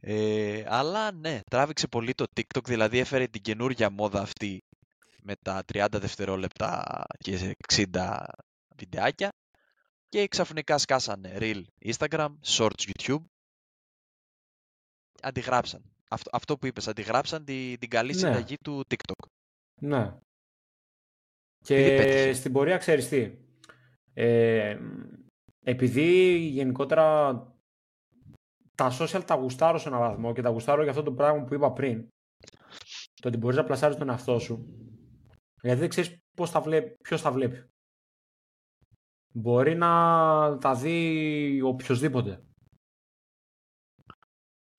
[0.06, 4.62] Ε, αλλά ναι, τράβηξε πολύ το TikTok, δηλαδή έφερε την καινούργια μόδα αυτή
[5.22, 6.82] με τα 30 δευτερόλεπτα
[7.18, 8.16] και 60
[8.76, 9.28] βιντεάκια
[10.14, 13.24] και ξαφνικά σκάσανε Reel Instagram, Shorts YouTube.
[15.22, 15.82] Αντιγράψαν.
[16.10, 18.18] Αυτό, αυτό που είπες, αντιγράψαν τη- την καλή Ναι.
[18.18, 19.26] συνταγή του TikTok.
[19.80, 20.18] ναι.
[21.68, 22.32] Επειδή Και πέτυχε.
[22.32, 23.38] στην πορεία ξέρεις τι.
[24.12, 24.78] Ε,
[25.64, 27.32] επειδή γενικότερα
[28.74, 31.54] τα social τα γουστάρω σε έναν βαθμό και τα γουστάρω για αυτό το πράγμα που
[31.54, 32.08] είπα πριν.
[33.14, 34.66] Το ότι μπορείς να πλασάρεις τον εαυτό σου.
[35.62, 37.68] Γιατί δεν ξέρεις πώς τα βλέπει, ποιος τα βλέπει.
[39.36, 39.88] Μπορεί να
[40.58, 42.44] τα δει οποιοδήποτε.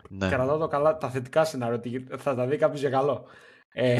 [0.10, 0.30] Ναι.
[0.30, 3.28] Κρατάω το καλά, τα θετικά σενάρια, ότι θα τα δει κάποιος για καλό.
[3.74, 4.00] Ε,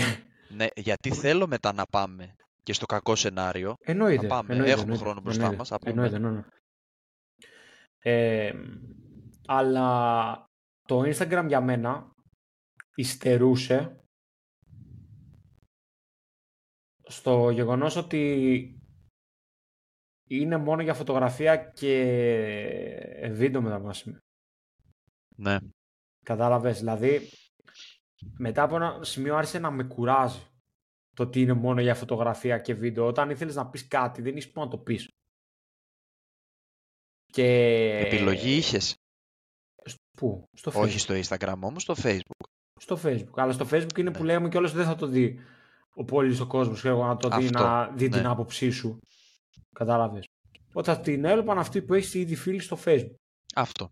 [0.50, 3.76] ναι, γιατί θέλω μετά να πάμε και στο κακό σενάριο.
[3.80, 4.28] εννοείται.
[4.28, 4.54] πάμε.
[4.54, 5.91] εννοείται, Έχουμε εννοείται, χρόνο μπροστά εννοείται, μας, να πούμε.
[5.91, 6.44] Εννοείται, ναι, ναι.
[8.00, 8.54] Ε,
[9.46, 10.50] αλλά
[10.88, 12.12] το Instagram για μένα
[12.96, 14.06] υστερούσε
[17.04, 18.85] στο γεγονός ότι
[20.28, 24.18] είναι μόνο για φωτογραφία και βίντεο μεταβάσιμο.
[25.36, 25.58] Ναι.
[26.24, 27.30] Κατάλαβες, δηλαδή
[28.38, 30.42] μετά από ένα σημείο άρχισε να με κουράζει
[31.14, 33.06] το ότι είναι μόνο για φωτογραφία και βίντεο.
[33.06, 35.10] Όταν ήθελες να πεις κάτι δεν είσαι να το πεις.
[37.26, 37.46] Και...
[38.06, 38.96] Επιλογή είχες;
[40.16, 40.82] Πού; Στο Facebook.
[40.82, 42.48] Όχι στο Instagram όμως, στο Facebook.
[42.80, 43.34] Στο Facebook.
[43.36, 44.34] Αλλά στο Facebook είναι που ναι.
[44.34, 45.40] λέμε κιόλας δεν θα το δει
[45.94, 48.28] ο πόλης ο κόσμος ξέρω, να το δει, να δει την ναι.
[48.28, 49.00] άποψή σου.
[49.72, 50.26] Κατάλαβες.
[50.74, 53.15] Όταν την έλειπαν αυτοί που έχεις ήδη φίλοι στο Facebook.
[53.56, 53.89] Αυτό.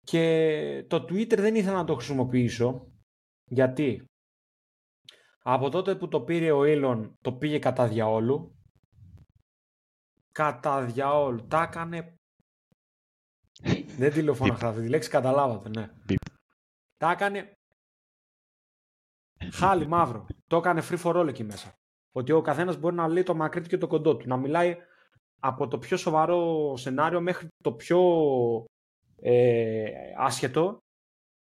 [0.00, 2.92] Και το Twitter δεν ήθελα να το χρησιμοποιήσω.
[3.44, 4.04] Γιατί;
[5.42, 8.56] Από τότε που το πήρε ο Elon το πήγε κατά διαόλου.
[10.32, 11.46] Κατά διαόλου.
[11.46, 12.16] Τα έκανε...
[13.96, 14.72] δεν τηλεφωνώ αυτά.
[14.72, 15.88] Τη λέξη καταλάβατε, ναι.
[16.96, 17.52] Τα έκανε
[19.52, 20.26] χάλι μαύρο.
[20.46, 21.74] Το έκανε free for all εκεί μέσα.
[22.12, 24.28] Ότι ο καθένας μπορεί να λέει το μακρύ και το κοντό του.
[24.28, 24.76] Να μιλάει
[25.40, 28.00] από το πιο σοβαρό σενάριο μέχρι το πιο
[29.20, 29.84] ε,
[30.18, 30.78] άσχετο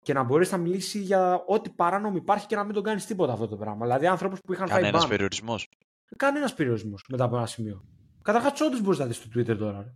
[0.03, 3.33] και να μπορείς να μιλήσεις για ό,τι παράνομο υπάρχει και να μην τον κάνεις τίποτα
[3.33, 3.87] αυτό το πράγμα.
[3.87, 5.69] Δηλαδή, άνθρωπου που είχαν φάει Κανένα περιορισμός.
[6.17, 7.85] Κανένας περιορισμός μετά από ένα σημείο.
[8.23, 9.95] Καταρχάς, όντω μπορείς να δεις στο Twitter τώρα.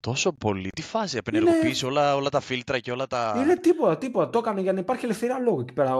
[0.00, 0.68] Τόσο πολύ.
[0.68, 1.94] Τι φάση, απενεργοποιήσει είναι...
[1.94, 3.34] όλα, όλα τα φίλτρα και όλα τα.
[3.42, 4.30] Είναι τίποτα, τίποτα.
[4.30, 5.94] Το έκανε για να υπάρχει ελευθερία λόγου εκεί πέρα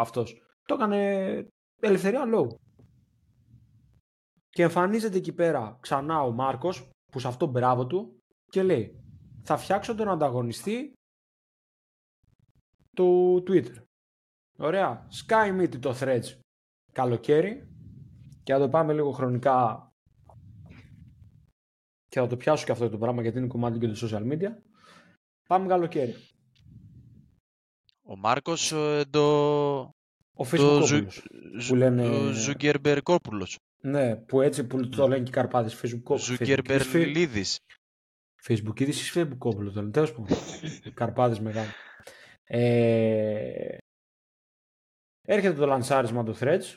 [0.00, 0.42] αυτός.
[0.64, 1.46] Το έκανε
[1.80, 2.60] ελευθερία λόγου.
[4.50, 9.04] Και εμφανίζεται εκεί πέρα ξανά ο Μάρκος, που σε αυτό μπράβο του, και λέει:
[9.42, 10.92] Θα φτιάξω τον ανταγωνιστή
[12.96, 13.82] του Twitter.
[14.58, 15.08] Ωραία.
[15.26, 16.38] Sky Meet το Threads
[16.92, 17.68] καλοκαίρι
[18.42, 19.88] και θα το πάμε λίγο χρονικά
[22.08, 24.50] και θα το πιάσω και αυτό το πράγμα γιατί είναι κομμάτι και του social media.
[25.48, 26.14] Πάμε καλοκαίρι.
[28.02, 29.78] Ο Μάρκος ε, το...
[30.32, 31.06] Ο Facebook
[31.66, 32.08] που λένε...
[32.08, 33.56] Ο Ζουγκερμπερκόπουλος.
[33.80, 35.80] Ναι, που έτσι που το λένε και οι Καρπάτες.
[35.82, 37.58] Facebook Ζουγκερμπερλίδης.
[38.42, 39.90] Facebookίδης ή Facebook το λένε.
[39.90, 40.36] Τέλος πάντων.
[40.94, 41.70] Καρπάτες μεγάλοι.
[42.44, 43.76] Ε...
[45.22, 46.76] Έρχεται το λανσάρισμα του Threads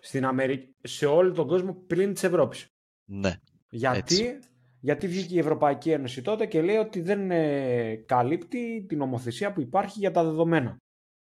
[0.00, 2.66] στην Αμερική, σε όλο τον κόσμο πλην της Ευρώπης.
[3.04, 3.34] Ναι.
[3.70, 4.38] Γιατί,
[4.80, 9.60] γιατί βγήκε η Ευρωπαϊκή Ένωση τότε και λέει ότι δεν ε, καλύπτει την νομοθεσία που
[9.60, 10.76] υπάρχει για τα δεδομένα.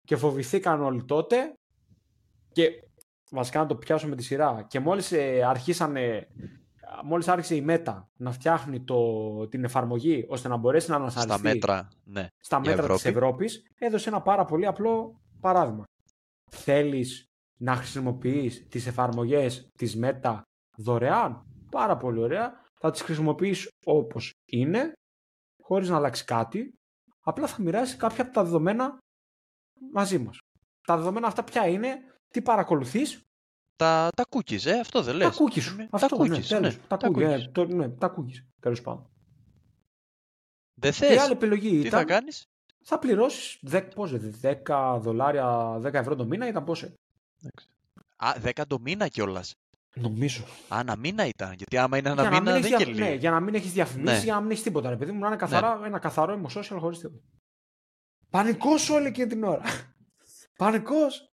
[0.02, 1.54] Και φοβηθήκαν όλοι τότε
[2.52, 2.70] και
[3.30, 6.28] βασικά να το πιάσουμε με τη σειρά και μόλις ε, αρχίσανε
[7.04, 11.48] μόλις άρχισε η ΜΕΤΑ να φτιάχνει το, την εφαρμογή ώστε να μπορέσει να ανασαρριστεί στα
[11.48, 12.94] μέτρα, ναι, στα μέτρα Ευρώπη.
[12.94, 15.84] της Ευρώπης, έδωσε ένα πάρα πολύ απλό παράδειγμα.
[16.50, 17.24] Θέλεις
[17.58, 20.42] να χρησιμοποιείς τις εφαρμογές της ΜΕΤΑ
[20.76, 24.92] δωρεάν, πάρα πολύ ωραία, θα τις χρησιμοποιείς όπως είναι,
[25.62, 26.74] χωρίς να αλλάξει κάτι,
[27.20, 28.98] απλά θα μοιράσει κάποια από τα δεδομένα
[29.92, 30.38] μαζί μας.
[30.86, 31.98] Τα δεδομένα αυτά ποια είναι,
[32.34, 33.20] τι παρακολουθείς,
[33.76, 35.26] τα, τα cookies, ε, αυτό δεν λες.
[35.26, 35.86] Τα cookies.
[35.90, 39.10] Αυτό, τα ναι, cookies, ναι, Τα, τα cookies, ε, το, ναι, τα cookies, τέλος πάντων.
[40.74, 42.46] Δεν θες; Και άλλη επιλογή Τι ήταν, θα κάνεις;
[42.82, 44.12] Θα πληρώσεις 10, πώς,
[44.66, 46.86] 10 δολάρια, 10 ευρώ το μήνα, ήταν πόσο.
[48.16, 49.54] Α, 10 το μήνα κιόλας.
[49.94, 50.44] Νομίζω.
[50.68, 51.52] Α, ένα μήνα ήταν.
[51.52, 52.94] Γιατί άμα είναι ένα για μήνα δεν δια...
[52.94, 54.22] Ναι, για να μην έχεις διαφημίσει, ναι.
[54.22, 54.88] για να μην έχεις τίποτα.
[54.88, 55.86] Ρε παιδί μου, να είναι καθαρά, ναι.
[55.86, 57.22] ένα καθαρό social χωρίς τίποτα.
[58.30, 59.62] Πανικός όλη και την ώρα.
[60.56, 61.33] Πανικός.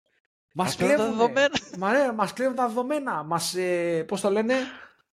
[0.55, 1.59] Μας κλέβουν τα δεδομένα.
[1.79, 3.23] Μα, ναι, μας κλέβουν τα δεδομένα.
[3.23, 4.55] Μας, ε, πώς το λένε,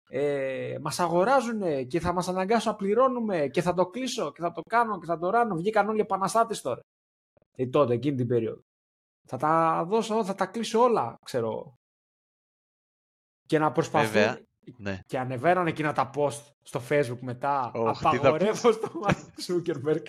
[0.10, 4.52] ε, μας αγοράζουν και θα μας αναγκάσουν να πληρώνουμε και θα το κλείσω και θα
[4.52, 5.56] το κάνω και θα το ράνω.
[5.56, 6.82] Βγήκαν όλοι οι επαναστάτες τώρα.
[7.56, 8.62] Ε, τότε, εκείνη την περίοδο.
[9.28, 11.76] Θα τα δώσω, θα τα κλείσω όλα, ξέρω.
[13.48, 14.12] Και να προσπαθούν.
[14.12, 14.40] Βέβαια,
[14.78, 15.00] ναι.
[15.06, 17.72] Και ανεβαίνανε εκείνα τα post στο facebook μετά.
[17.76, 20.04] Oh, απαγορεύω στο Mark Zuckerberg.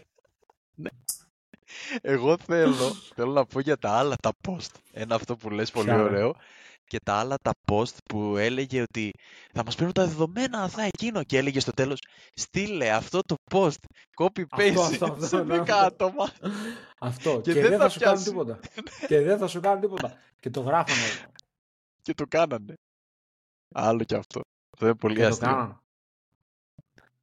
[2.02, 2.12] Ναι.
[2.12, 4.74] Εγώ θέλω, θέλω να πω για τα άλλα τα post.
[4.92, 6.34] Ένα αυτό που λες πολύ ωραίο.
[6.84, 9.10] Και τα άλλα τα post που έλεγε ότι
[9.52, 11.24] θα μας παίρνουν τα δεδομένα, θα εκείνο.
[11.24, 11.98] Και έλεγε στο τέλος,
[12.34, 13.84] στείλε αυτό το post,
[14.16, 16.32] copy paste αυτό, αυτό, σε 10 ναι, άτομα.
[16.98, 17.40] Αυτό.
[17.40, 18.58] Και, και δεν, θα, σου κάνουν τίποτα.
[19.08, 20.18] και δεν θα σου κάνουν τίποτα.
[20.40, 21.30] και το γράφανε.
[22.02, 22.74] και το κάνανε.
[23.74, 24.40] Άλλο και αυτό.
[24.72, 25.81] Αυτό είναι πολύ αστείο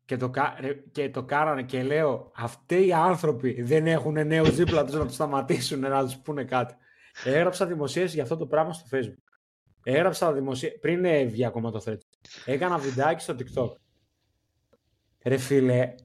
[0.10, 0.32] και το,
[0.92, 5.14] και το κάνανε και λέω αυτοί οι άνθρωποι δεν έχουν νέους δίπλα τους να τους
[5.16, 6.76] σταματήσουν να τους πούνε κάτι.
[7.24, 9.40] Έγραψα δημοσίευση για αυτό το πράγμα στο facebook.
[9.84, 11.98] Έγραψα δημοσίευση πριν βγει ακόμα το thread.
[12.46, 13.72] Έκανα βιντεάκι στο tiktok.
[15.24, 15.96] Ρε φίλε.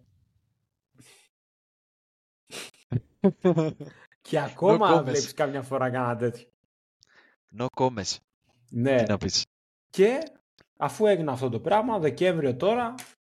[4.23, 6.49] και ακόμα no βλέπεις κάμια φορά κάνα τέτοιο.
[7.59, 8.17] No comments.
[8.71, 9.03] Ναι.
[9.03, 9.47] Τι να πεις.
[9.91, 10.19] Και
[10.77, 12.95] αφού έγινε αυτό το πράγμα, Δεκέμβριο τώρα,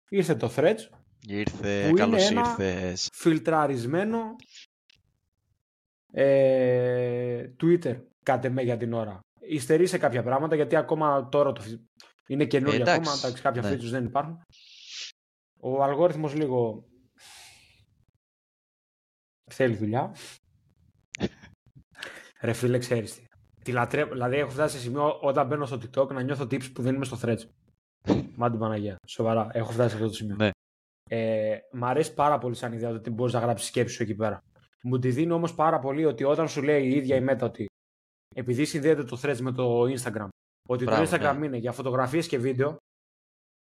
[0.08, 0.78] Ήρθε το Threads.
[1.26, 3.08] Ήρθε, Που καλώς είναι ένα- ήρθες.
[3.12, 4.20] Φιλτραρισμένο
[6.12, 9.20] ε, Twitter, κάτε με για την ώρα.
[9.40, 11.80] Υστερεί σε κάποια πράγματα γιατί ακόμα τώρα το, φυ-
[12.26, 13.70] είναι καινούργιο Ε, εντάξει, ακόμα, εντάξει, κάποια ναι.
[13.72, 14.40] features δεν υπάρχουν.
[15.60, 16.84] Ο αλγόριθμος λίγο
[19.50, 20.14] θέλει δουλειά.
[22.42, 23.24] Ρε φίλε, ξέρεις τι.
[23.64, 24.12] Τη λατρεύω.
[24.12, 27.04] Δηλαδή, έχω φτάσει σε σημείο όταν μπαίνω στο TikTok να νιώθω tips που δεν είμαι
[27.04, 27.42] στο threads.
[28.40, 28.96] Μα την Παναγία.
[29.06, 29.48] Σοβαρά.
[29.52, 30.36] Έχω φτάσει σε αυτό το σημείο.
[30.36, 30.50] Ναι.
[31.10, 34.14] Ε, μ' αρέσει πάρα πολύ σαν ιδέα το ότι μπορείς να γράψεις σκέψη σου εκεί
[34.14, 34.42] πέρα.
[34.82, 37.66] Μου τη δίνει όμως πάρα πολύ ότι όταν σου λέει η ίδια η Meta ότι
[38.34, 40.28] επειδή συνδέεται το threads με το Instagram,
[40.68, 41.46] ότι Μπράβο, το Instagram ναι.
[41.46, 42.76] είναι για φωτογραφίες και βίντεο,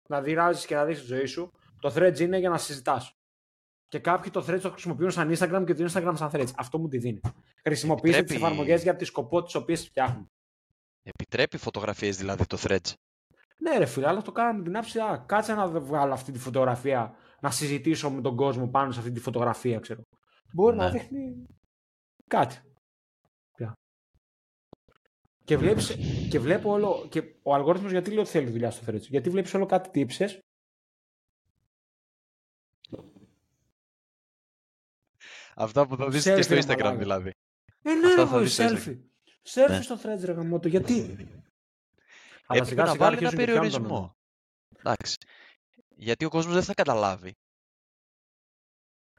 [0.10, 3.12] να δειράζει και να δεις τη ζωή σου, το threads είναι για να συζητάς.
[3.88, 6.52] Και κάποιοι το threads το χρησιμοποιούν σαν Instagram και το Instagram σαν threads.
[6.56, 7.20] Αυτό μου τη δίνει.
[7.64, 10.28] Χρησιμοποιήστε τις Επιτρέπει- εφαρμογές για τη σκοπό τις οποίες φτιάχνουν.
[11.04, 12.94] Επιτρέπει φωτογραφίες δηλαδή το Threads;
[13.60, 15.00] Ναι, ρε φίλε, αλλά το κάναμε την άψη.
[15.00, 19.12] Α, κάτσε να βγάλω αυτή τη φωτογραφία, να συζητήσω με τον κόσμο πάνω σε αυτή
[19.12, 20.02] τη φωτογραφία, ξέρω.
[20.54, 20.92] Μπορεί να Ναι.
[20.92, 21.46] δείχνει
[22.28, 22.62] κάτι.
[23.58, 23.74] Πια.
[25.44, 25.96] Και, βλέπεις,
[26.30, 27.08] και βλέπω όλο.
[27.10, 29.02] Και ο αλγόριθμος γιατί λέει ότι θέλει δουλειά στο Threads.
[29.02, 30.40] Γιατί βλέπεις όλο κάτι τύψε.
[35.56, 36.98] Αυτά που θα δεις Selfie, και στο ρε Instagram μαλάκα.
[36.98, 37.32] δηλαδή.
[37.82, 38.98] Ε, ναι, Αυτά ρε, θα βοη, δεις στο selfie.
[39.44, 39.82] Selfie Ναι.
[39.82, 40.68] στο Threads, ρε γαμώτο.
[40.68, 41.18] Γιατί.
[42.48, 43.96] Αλλά Έπρεπε σιγά να σιγά βάλει ένα αρχίζουν και πιάνουν τον νόμο.
[43.96, 44.18] περιορισμό.
[44.78, 45.16] Εντάξει.
[45.96, 47.36] Γιατί ο κόσμος δεν θα καταλάβει.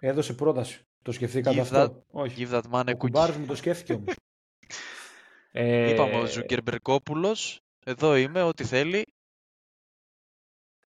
[0.00, 0.82] Έδωσε πρόταση.
[1.02, 2.46] Το σκεφτήκατε Give αυτό; Όχι.
[2.48, 2.96] Give that man a Ο cookie.
[2.96, 4.14] κουμπάρος μου το σκέφτηκε όμως.
[5.52, 9.04] ε, Είπαμε ο Ζουκερμπερκόπουλος, εδώ είμαι, ό,τι θέλει.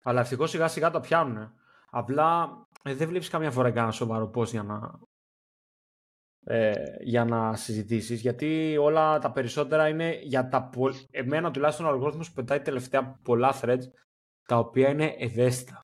[0.03, 1.53] Αλλά ευτυχώς σιγά σιγά το πιάνουν.
[1.91, 2.51] Απλά
[2.83, 5.01] ε, δεν βλέπεις καμιά φορά κανένα σοβαρό post για να,
[6.51, 11.89] ε, για να συζητήσεις γιατί όλα τα περισσότερα είναι για τα πο- εμένα τουλάχιστον ο
[11.89, 13.83] αλγόριθμος πετάει τελευταία πολλά threads
[14.49, 15.81] τα οποία είναι ευαίσθητα.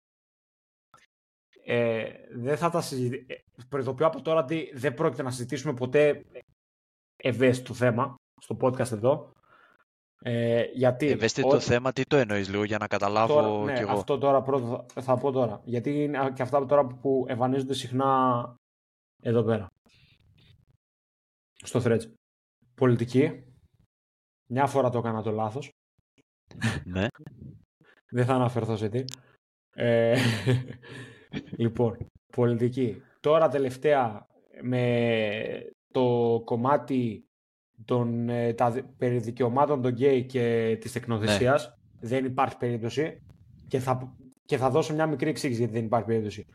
[1.65, 3.41] Ε, δεν θα τα συζητήσω.
[3.69, 6.25] Προειδοποιώ από τώρα ότι δεν πρόκειται να συζητήσουμε ποτέ
[7.17, 9.33] ευαίσθητο θέμα στο podcast εδώ.
[10.27, 13.81] Ε, γιατί Ευαίσθητο ό- θέμα, τι το εννοείς λίγο για να καταλάβω Τώρα, ναι, κι
[13.83, 13.91] εγώ.
[13.93, 15.61] αυτό τώρα πρώτο θα, θα πω τώρα.
[15.65, 18.55] Γιατί είναι και αυτά τώρα που εμφανίζονται συχνά
[19.23, 19.73] εδώ πέρα.
[21.65, 22.03] Στο threads.
[22.75, 23.45] Πολιτική.
[24.51, 25.71] Μια φορά το έκανα το λάθος.
[26.85, 27.07] Ναι.
[28.11, 29.05] Δεν θα αναφερθώ σε τι.
[29.75, 30.17] Ε,
[31.63, 33.03] λοιπόν, πολιτική.
[33.21, 34.27] Τώρα τελευταία
[34.63, 37.25] με το κομμάτι
[37.85, 43.23] των ε, τα, δι- περί δικαιωμάτων των γκέι και της τεκνοθεσίας δεν υπάρχει περίπτωση
[43.69, 46.47] και θα, και θα δώσω μια μικρή εξήγηση γιατί δεν υπάρχει περίπτωση.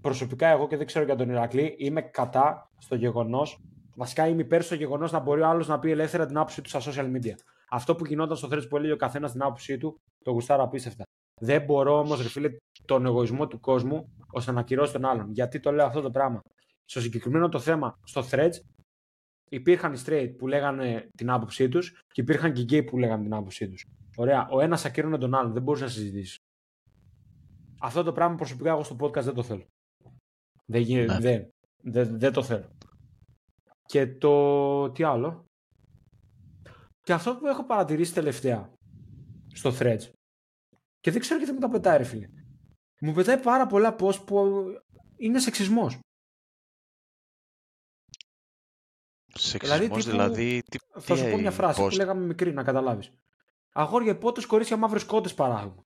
[0.00, 3.60] Προσωπικά εγώ και δεν ξέρω για τον Ηρακλή είμαι κατά στο γεγονός
[4.00, 6.68] Βασικά είμαι υπέρ στο γεγονός να μπορεί ο άλλος να πει ελεύθερα την άποψή του
[6.68, 7.34] στα social media.
[7.70, 11.04] Αυτό που γινόταν στο threads που έλεγε ο καθένας την άποψή του, το γουστάρω απίστευτα.
[11.40, 12.48] Δεν μπορώ όμως, ρε φίλε,
[12.84, 15.30] τον εγωισμό του κόσμου ώστε να ακυρώσει τον άλλον.
[15.32, 16.40] Γιατί το λέω αυτό το πράγμα.
[16.84, 18.54] Στο συγκεκριμένο το θέμα, στο threads,
[19.50, 23.22] υπήρχαν οι straight που λέγανε την άποψή τους και υπήρχαν και οι gay που λέγανε
[23.22, 23.84] την άποψή τους.
[24.16, 24.48] Ωραία.
[24.50, 26.36] Ο ένας ακύρωνε τον άλλον, δεν μπορούσε να συζητήσεις.
[27.80, 29.64] Αυτό το πράγμα προσωπικά εγώ στο podcast δεν το θέλω.
[30.66, 31.18] Δεν, γι- Ναι.
[31.18, 31.48] δεν,
[31.82, 32.68] δεν, δεν το θέλω.
[33.90, 34.90] Και το.
[34.90, 35.44] Τι άλλο;
[37.02, 38.72] Και αυτό που έχω παρατηρήσει τελευταία
[39.52, 40.10] στο threads.
[41.00, 42.28] Και δεν ξέρω γιατί μου τα πετάει, ρε φίλε.
[43.00, 44.64] Μου πετάει πάρα πολλά post που
[45.16, 45.98] είναι σεξισμός.
[49.34, 52.62] Σεξισμός τύπου- δηλαδή, τι, Θα τι σου πω μια φράση post; που λέγαμε μικρή να
[52.62, 53.10] καταλάβεις.
[53.72, 55.82] Αγόρια πότες, κορίτσια μαύρες κότες παράδειγμα.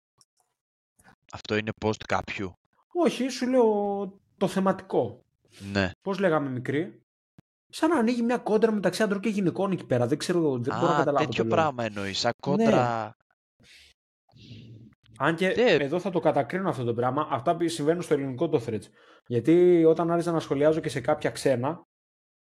[1.32, 2.54] Αυτό είναι post κάποιου;
[2.92, 5.24] Όχι, σου λέω το θεματικό.
[5.72, 5.90] Ναι.
[6.02, 7.03] Πώς λέγαμε μικρή;
[7.76, 10.06] Σαν να ανοίγει μια κόντρα μεταξύ ανδρών και γυναικών εκεί πέρα.
[10.06, 11.24] Δεν ξέρω, δεν μπορώ να Α, καταλάβω.
[11.24, 11.60] τέτοιο το λόγο.
[11.62, 12.18] πράγμα εννοείς.
[12.18, 13.16] Σαν κόντρα...
[15.18, 15.62] Αν και Ναι.
[15.70, 18.82] εδώ θα το κατακρίνω αυτό το πράγμα, αυτά που συμβαίνουν στο ελληνικό το threads.
[19.26, 21.82] Γιατί όταν άρχισα να σχολιάζω και σε κάποια ξένα,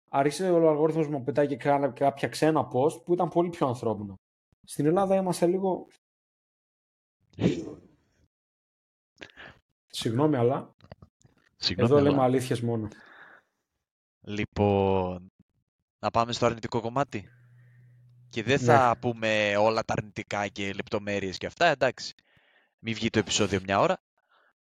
[0.10, 3.68] άρχισε ο αλγόριθμος μου να πετάει και κάνα- κάποια ξένα post που ήταν πολύ πιο
[3.68, 4.16] ανθρώπινο.
[4.64, 5.88] Στην Ελλάδα είμαστε λίγο...
[9.88, 10.76] Συγγνώμη, αλλά
[11.56, 12.88] Συγγνώμη, εδώ αλλά- λέμε αλήθειες μόνο.
[14.22, 15.32] Λοιπόν,
[16.00, 17.30] να πάμε στο αρνητικό κομμάτι.
[18.30, 22.14] Και δεν θα πούμε όλα τα αρνητικά και λεπτομέρειες και αυτά, εντάξει.
[22.80, 24.02] Μην βγει το επεισόδιο μια ώρα.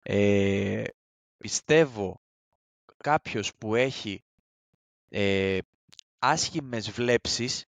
[0.03, 0.83] Ε,
[1.37, 2.21] πιστεύω
[2.97, 4.25] κάποιος που έχει
[5.09, 5.59] ε,
[6.19, 7.65] άσχημες βλέψεις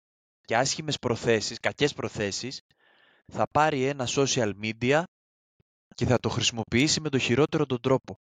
[0.45, 2.61] και άσχημες προθέσεις, κακές προθέσεις,
[3.32, 5.03] θα πάρει ένα social media
[5.95, 8.20] και θα το χρησιμοποιήσει με το χειρότερο τον τρόπο.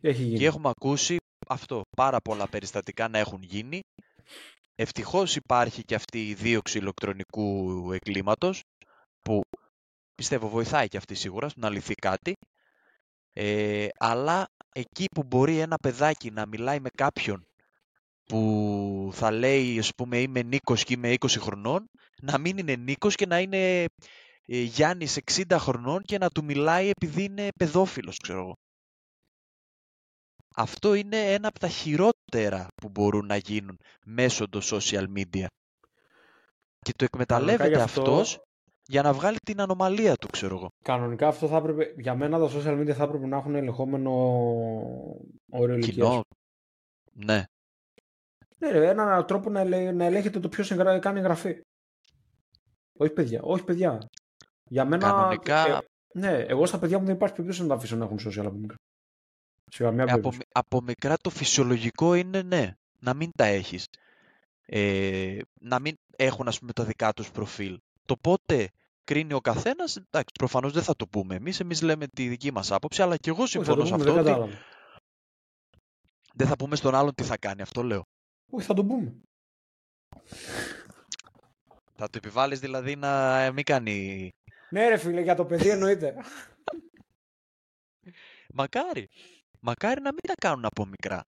[0.00, 0.38] Έχει γίνει.
[0.38, 1.16] Και έχουμε ακούσει
[1.48, 3.80] αυτό, πάρα πολλά περιστατικά να έχουν γίνει.
[4.74, 8.62] Ευτυχώς υπάρχει και αυτή η δίωξη ηλεκτρονικού εγκλήματος,
[9.22, 9.40] που
[10.14, 12.32] πιστεύω βοηθάει και αυτή σίγουρα στο να λυθεί κάτι.
[13.32, 17.46] Ε, αλλά εκεί που μπορεί ένα παιδάκι να μιλάει με κάποιον
[18.24, 21.84] που θα λέει, ας πούμε, είμαι Νίκος και είμαι 20 χρονών,
[22.22, 23.84] να μην είναι Νίκος και να είναι
[24.44, 28.54] ε, Γιάννης 60 χρονών και να του μιλάει επειδή είναι παιδόφιλος, ξέρω εγώ.
[30.60, 35.46] Αυτό είναι ένα από τα χειρότερα που μπορούν να γίνουν μέσω των social media.
[36.78, 38.00] Και το εκμεταλλεύεται αυτό...
[38.00, 38.40] αυτός
[38.86, 40.68] για να βγάλει την ανομαλία του, ξέρω εγώ.
[40.84, 44.10] Κανονικά αυτό θα έπρεπε, για μένα τα social media θα έπρεπε να έχουν ελεγχόμενο
[45.50, 46.20] όριο ηλικίας.
[47.12, 47.44] Ναι.
[48.58, 51.60] Ναι, ρε, έναν τρόπο να, ελέ, να ελέγχεται το ποιος κάνει εγγραφή.
[52.98, 53.98] Όχι παιδιά, όχι παιδιά.
[54.64, 55.10] Για μένα.
[55.10, 55.66] Κανονικά.
[55.66, 55.78] Ε,
[56.12, 58.56] ναι, εγώ στα παιδιά μου δεν υπάρχει περίπτωση να τα αφήσω να έχουν social από
[58.56, 58.76] μικρά.
[59.70, 63.86] Σε καμιά ε, από, από μικρά το φυσιολογικό είναι ναι, να μην τα έχεις.
[64.66, 67.78] Ε, να μην έχουν ας πούμε τα δικά τους προφίλ.
[68.04, 68.70] Το πότε
[69.04, 72.70] κρίνει ο καθένας, εντάξει, προφανώς δεν θα το πούμε εμείς, εμείς λέμε τη δική μας
[72.72, 74.56] άποψη, αλλά και εγώ συμφωνώ σε αυτό δεν ότι
[76.34, 78.06] δεν θα πούμε στον άλλον τι θα κάνει, αυτό λέω.
[78.50, 79.14] Όχι, θα το πούμε.
[81.94, 84.28] Θα το επιβάλλεις δηλαδή να μην κάνει...
[84.70, 86.14] Ναι ρε φίλε, για το παιδί εννοείται.
[88.54, 89.08] Μακάρι.
[89.60, 91.24] Μακάρι να μην τα κάνουν από μικρά.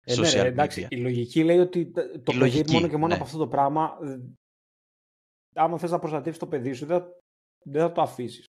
[0.00, 1.92] Ε, ναι, ρε, εντάξει, η λογική λέει ότι
[2.22, 3.14] το η παιδί μόνο και μόνο ναι.
[3.14, 4.18] από αυτό το πράγμα ε,
[5.54, 7.04] άμα θες να προστατεύεις το παιδί σου δεν,
[7.62, 8.44] δεν θα το αφήσεις.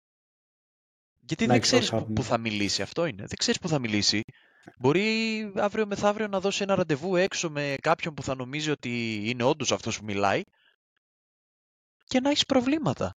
[1.20, 3.26] Γιατί δεν ξέρεις που, θα μιλήσει αυτό είναι.
[3.26, 4.22] Δεν ξέρεις που θα μιλήσει.
[4.78, 9.44] Μπορεί αύριο μεθαύριο να δώσει ένα ραντεβού έξω με κάποιον που θα νομίζει ότι είναι
[9.44, 10.42] όντως αυτός που μιλάει
[12.04, 13.16] και να έχεις προβλήματα.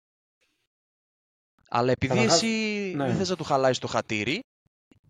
[1.69, 2.47] Αλλά επειδή εσύ
[2.95, 3.05] ναι.
[3.05, 4.43] δεν θες να του χαλάει το χατήρι,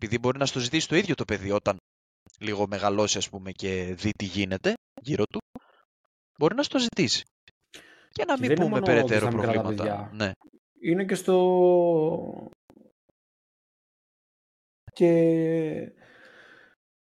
[0.02, 1.76] επειδή μπορεί να στο ζητήσει το ίδιο το παιδί όταν
[2.38, 4.72] λίγο μεγαλώσει ας πούμε και δει τι γίνεται
[5.02, 5.40] γύρω του,
[6.38, 7.22] μπορεί να στο ζητήσει.
[8.08, 10.10] Και να μην πούμε περαιτέρω προβλήματα.
[10.12, 10.30] Ναι.
[10.80, 12.48] Είναι και στο...
[14.92, 15.92] Και...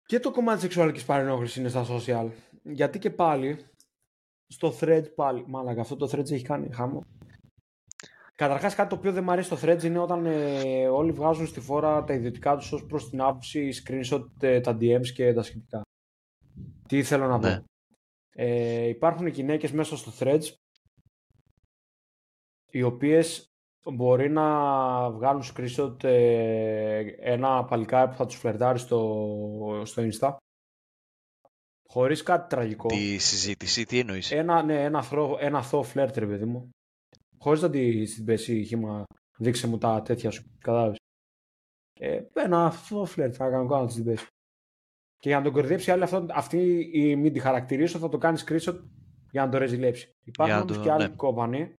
[0.06, 2.30] και το κομμάτι της σεξουαλικής παρενόχλησης είναι στα social.
[2.62, 3.66] Γιατί και πάλι,
[4.46, 7.04] στο thread πάλι, μάλλον αυτό το thread έχει κάνει χάμο.
[8.38, 11.60] Καταρχάς κάτι το οποίο δεν μου αρέσει στο threads είναι όταν ε, όλοι βγάζουν στη
[11.60, 15.82] φόρα τα ιδιωτικά τους ως προς την άποψη, screenshot, ε, τα DMs και τα σχετικά.
[16.88, 17.46] Τι θέλω να πω.
[17.46, 17.62] Ναι.
[18.30, 20.42] Ε, υπάρχουν γυναίκες μέσα στο threads
[22.70, 23.50] οι οποίες
[23.92, 24.44] μπορεί να
[25.10, 30.36] βγάλουν screenshot ε, ένα παλικάρι που θα τους φλερτάρει στο, στο Insta
[31.88, 32.88] χωρίς κάτι τραγικό.
[32.88, 36.70] Τη συζήτηση, τι εννοείς; Ένα, ναι, ένα, θρό, ένα αθώο φλερτ, ρε παιδί μου.
[37.48, 39.04] Χωρίς να την πέσει χήμα,
[39.38, 40.96] δείξε μου τα τέτοια σου, κατάλαβες.
[42.00, 44.26] Ε, ένα αθώο φλερτ, θα κάνω κάνω την πέσει.
[45.16, 48.38] Και για να τον κορδέψει άλλη αυτό, αυτή η μην τη χαρακτηρίσω θα το κάνει
[48.46, 48.80] screenshot
[49.30, 50.10] για να το ρεζιλέψει.
[50.24, 51.14] Υπάρχουν όμως και άλλοι ναι.
[51.14, 51.74] κόμπανοι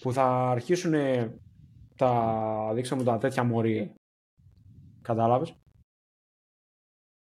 [0.00, 0.94] που θα αρχίσουν
[1.96, 3.94] τα δείξα μου τα τέτοια μωρή
[5.02, 5.54] κατάλαβες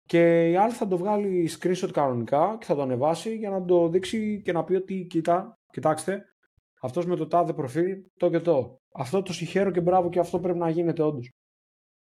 [0.04, 3.90] και η άλλη θα το βγάλει screenshot κανονικά και θα το ανεβάσει για να το
[3.90, 6.35] δείξει και να πει ότι κοίτα, κοιτάξτε
[6.82, 10.40] αυτός με το τάδε προφίλ το και το αυτό το συγχαίρω και μπράβο και αυτό
[10.40, 11.30] πρέπει να γίνεται όντως.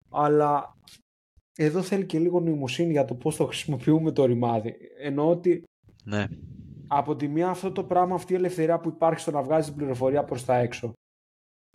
[0.09, 0.77] αλλά
[1.57, 5.63] εδώ θέλει και λίγο νοημοσύνη για το πώς το χρησιμοποιούμε το ρημάδι εννοώ ότι
[6.03, 6.27] ναι
[6.87, 9.75] από τη μία αυτό το πράγμα, αυτή η ελευθερία που υπάρχει στο να βγάζεις την
[9.75, 10.93] πληροφορία προς τα έξω.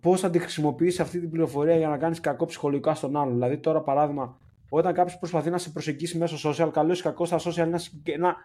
[0.01, 3.33] Πώς θα τη χρησιμοποιήσει αυτή την πληροφορία για να κάνεις κακό ψυχολογικά στον άλλον.
[3.33, 4.37] Δηλαδή, τώρα παράδειγμα,
[4.69, 8.35] όταν κάποιος προσπαθεί να σε προσεγγίσει μέσω social, καλό ή κακό στα social είναι ένα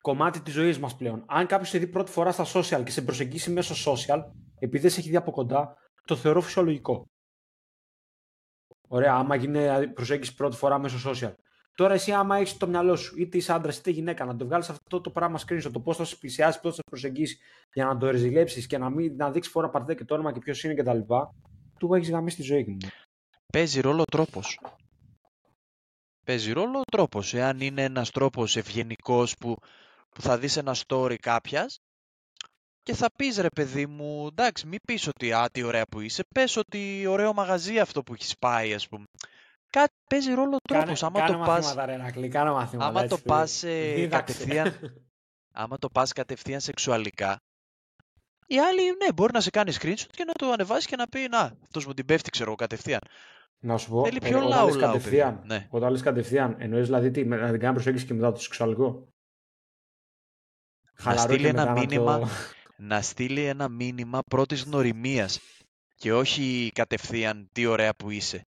[0.00, 1.24] κομμάτι της ζωής μας πλέον.
[1.26, 4.22] Αν κάποιος σε δει πρώτη φορά στα social και σε προσεγγίσει μέσω social,
[4.58, 7.06] επειδή δεν σε έχει δει από κοντά, το θεωρώ φυσιολογικό.
[8.88, 11.32] Ωραία, άμα γίνει προσέγγιση πρώτη φορά μέσω social.
[11.74, 14.68] Τώρα, εσύ, άμα έχεις το μυαλό σου, είτε είσαι άντρας είτε γυναίκα, να το βγάλεις
[14.68, 17.38] αυτό το πράγμα screenshot, το πώ θα σε πλησιάσει, πώς θα σε προσεγγίσει,
[17.72, 20.38] για να το ρεζιλέψεις και να, μην, να δείξεις φορά παρτέ και το όνομα και
[20.38, 20.98] ποιος είναι κτλ.
[21.78, 22.76] Του έχεις γαμίσει τη ζωή μου.
[23.52, 24.60] Παίζει ρόλο τρόπος.
[26.26, 27.34] Παίζει ρόλο ο τρόπος.
[27.34, 29.56] Εάν είναι ένας τρόπος ευγενικός που,
[30.18, 31.78] που θα δεις ένα story κάποιας
[32.82, 36.24] και θα πεις ρε παιδί μου, εντάξει, μην πεις ότι α, τι ωραία που είσαι,
[36.34, 39.04] πες ότι ωραίο μαγαζί αυτό που έχεις πάει, ας πούμε
[39.70, 41.02] κάτι παίζει ρόλο ο τρόπος.
[41.02, 41.76] Άμα το πας,
[42.78, 44.74] άμα το πας ε, κατευθείαν,
[45.62, 47.38] άμα το πας κατευθείαν σεξουαλικά,
[48.46, 51.28] η άλλη, ναι, μπορεί να σε κάνει screenshot και να το ανεβάσεις και να πει
[51.30, 53.00] Να, αυτός μου την πέφτει, ξέρω κατευθείαν.
[53.58, 55.66] Να σου πω, Θέλει πιο ε, λαό, λαό, κατευθείαν, ναι.
[55.70, 59.08] Όταν λες κατευθείαν, εννοείς δηλαδή τι, να την κάνεις προσέγγιση και μετά το σεξουαλικό;
[61.02, 62.28] Να στείλει ένα μήνυμα, το...
[62.76, 65.40] να στείλει ένα μήνυμα πρώτης γνωριμίας
[65.94, 68.46] και όχι κατευθείαν τι ωραία που είσαι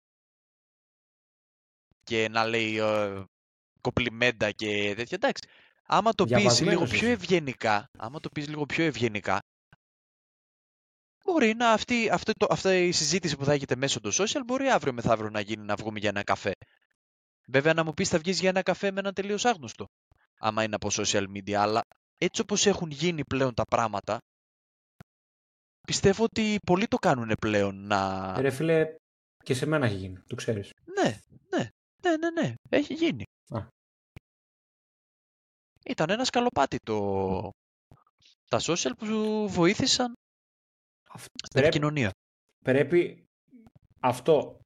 [2.05, 3.24] και να λέει ε,
[3.80, 5.18] κοπλιμέντα και τέτοια.
[5.22, 5.49] Εντάξει,
[5.86, 9.43] άμα το πεις λίγο πιο ευγενικά, άμα το πεις λίγο πιο ευγενικά,
[11.24, 14.68] Μπορεί να αυτή, αυτή, το, αυτή η συζήτηση που θα έχετε μέσω του social μπορεί
[14.68, 16.53] αύριο μεθαύριο να γίνει να βγούμε για ένα καφέ.
[17.47, 19.88] Βέβαια να μου πεις θα βγεις για ένα καφέ με έναν τελείως άγνωστο.
[20.38, 21.53] Άμα είναι από social media.
[21.53, 21.82] Αλλά
[22.25, 24.18] έτσι όπως έχουν γίνει πλέον τα πράγματα,
[25.87, 28.33] πιστεύω ότι πολλοί το κάνουν πλέον να...
[28.41, 28.95] Ρε φίλε,
[29.45, 30.70] και σε μένα έχει γίνει, το ξέρεις.
[30.85, 31.18] Ναι,
[31.51, 31.68] ναι,
[32.03, 33.23] ναι, ναι, ναι, έχει γίνει.
[33.49, 33.66] Α.
[35.85, 36.97] Ήταν ένα σκαλοπάτι το...
[38.49, 39.07] τα social που
[39.49, 40.12] βοήθησαν
[41.09, 42.11] Αυ- στην Πρέπει, επικοινωνία.
[42.64, 43.25] πρέπει
[44.01, 44.61] αυτό,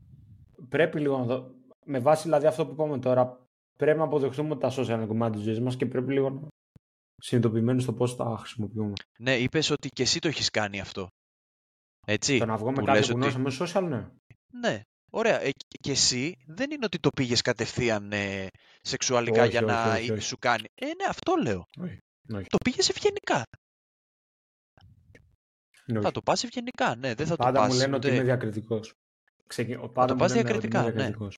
[0.68, 1.54] πρέπει λίγο να δω,
[1.84, 3.46] με βάση δηλαδή αυτό που είπαμε τώρα,
[3.78, 6.48] πρέπει να αποδεχτούμε ότι τα social είναι κομμάτι της ζωής μας και πρέπει λίγο να
[7.22, 8.92] συνειδητοποιημένοι στο πώς τα χρησιμοποιούμε.
[9.18, 11.08] Ναι, είπες ότι και εσύ το έχεις κάνει αυτό.
[12.06, 13.28] Έτσι, Το να βγω με που κάποιον λες που ότι...
[13.36, 14.08] γνώρισα μέσω social, ναι.
[14.60, 14.80] Ναι,
[15.12, 15.40] ωραία.
[15.40, 18.46] Ε, και- και εσύ δεν είναι ότι το πήγες κατευθείαν ε,
[18.80, 20.22] σεξουαλικά Όχι, για όχι, να όχι, ε, όχι.
[20.22, 20.64] σου κάνει.
[20.74, 21.64] Ε, ναι, αυτό λέω.
[21.80, 21.98] Όχι.
[22.34, 22.46] Όχι.
[22.46, 23.42] Το πήγες ευγενικά.
[25.86, 26.12] Ναι, Θα όχι.
[26.12, 27.14] το πας ευγενικά, ναι.
[27.14, 28.92] Δεν θα Πάντα το πας μου λένε ότι ούτε- είμαι διακριτικός.
[29.46, 29.76] Ξεκι...
[29.76, 31.08] Πάντα το μου πας λένε διακριτικά, ότι είμαι ναι.
[31.08, 31.36] διακριτικός.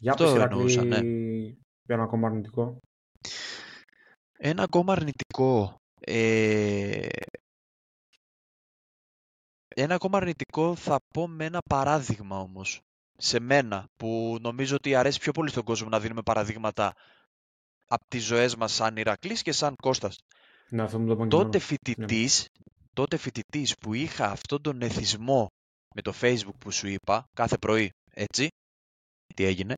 [0.00, 1.46] Για Αυτό πες, εννοούσα, Ηρακλή, ναι.
[1.82, 2.78] για ένα ακόμα αρνητικό.
[4.36, 5.76] Ένα ακόμα αρνητικό.
[6.00, 7.06] Ε...
[9.68, 12.80] Ένα ακόμα αρνητικό θα πω με ένα παράδειγμα όμως.
[13.18, 16.94] Σε μένα, που νομίζω ότι αρέσει πιο πολύ στον κόσμο να δίνουμε παραδείγματα
[17.88, 20.18] από τις ζωές μας σαν Ηρακλής και σαν Κώστας.
[20.68, 21.64] Ναι, αυτό μου το είπαν και Τότε εμένα.
[21.64, 22.48] φοιτητής,
[22.92, 25.46] τότε φοιτητής που είχα αυτόν τον εθισμό
[25.94, 28.48] με το facebook που σου είπα κάθε πρωί, έτσι,
[29.34, 29.74] τι έγινε,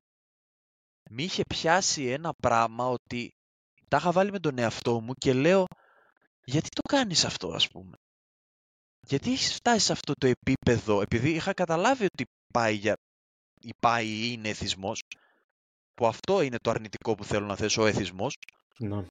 [1.11, 3.31] μη είχε πιάσει ένα πράγμα ότι
[3.89, 5.65] τα είχα βάλει με τον εαυτό μου και λέω
[6.45, 7.97] γιατί το κάνεις αυτό ας πούμε;
[9.01, 12.95] Γιατί έχεις φτάσεις σε αυτό το επίπεδο, επειδή είχα καταλάβει ότι πάει, για...
[13.61, 15.03] ή πάει ή είναι εθισμός,
[15.95, 18.37] που αυτό είναι το αρνητικό που θέλω να θέσω, ο εθισμός,
[18.79, 19.07] Ναι.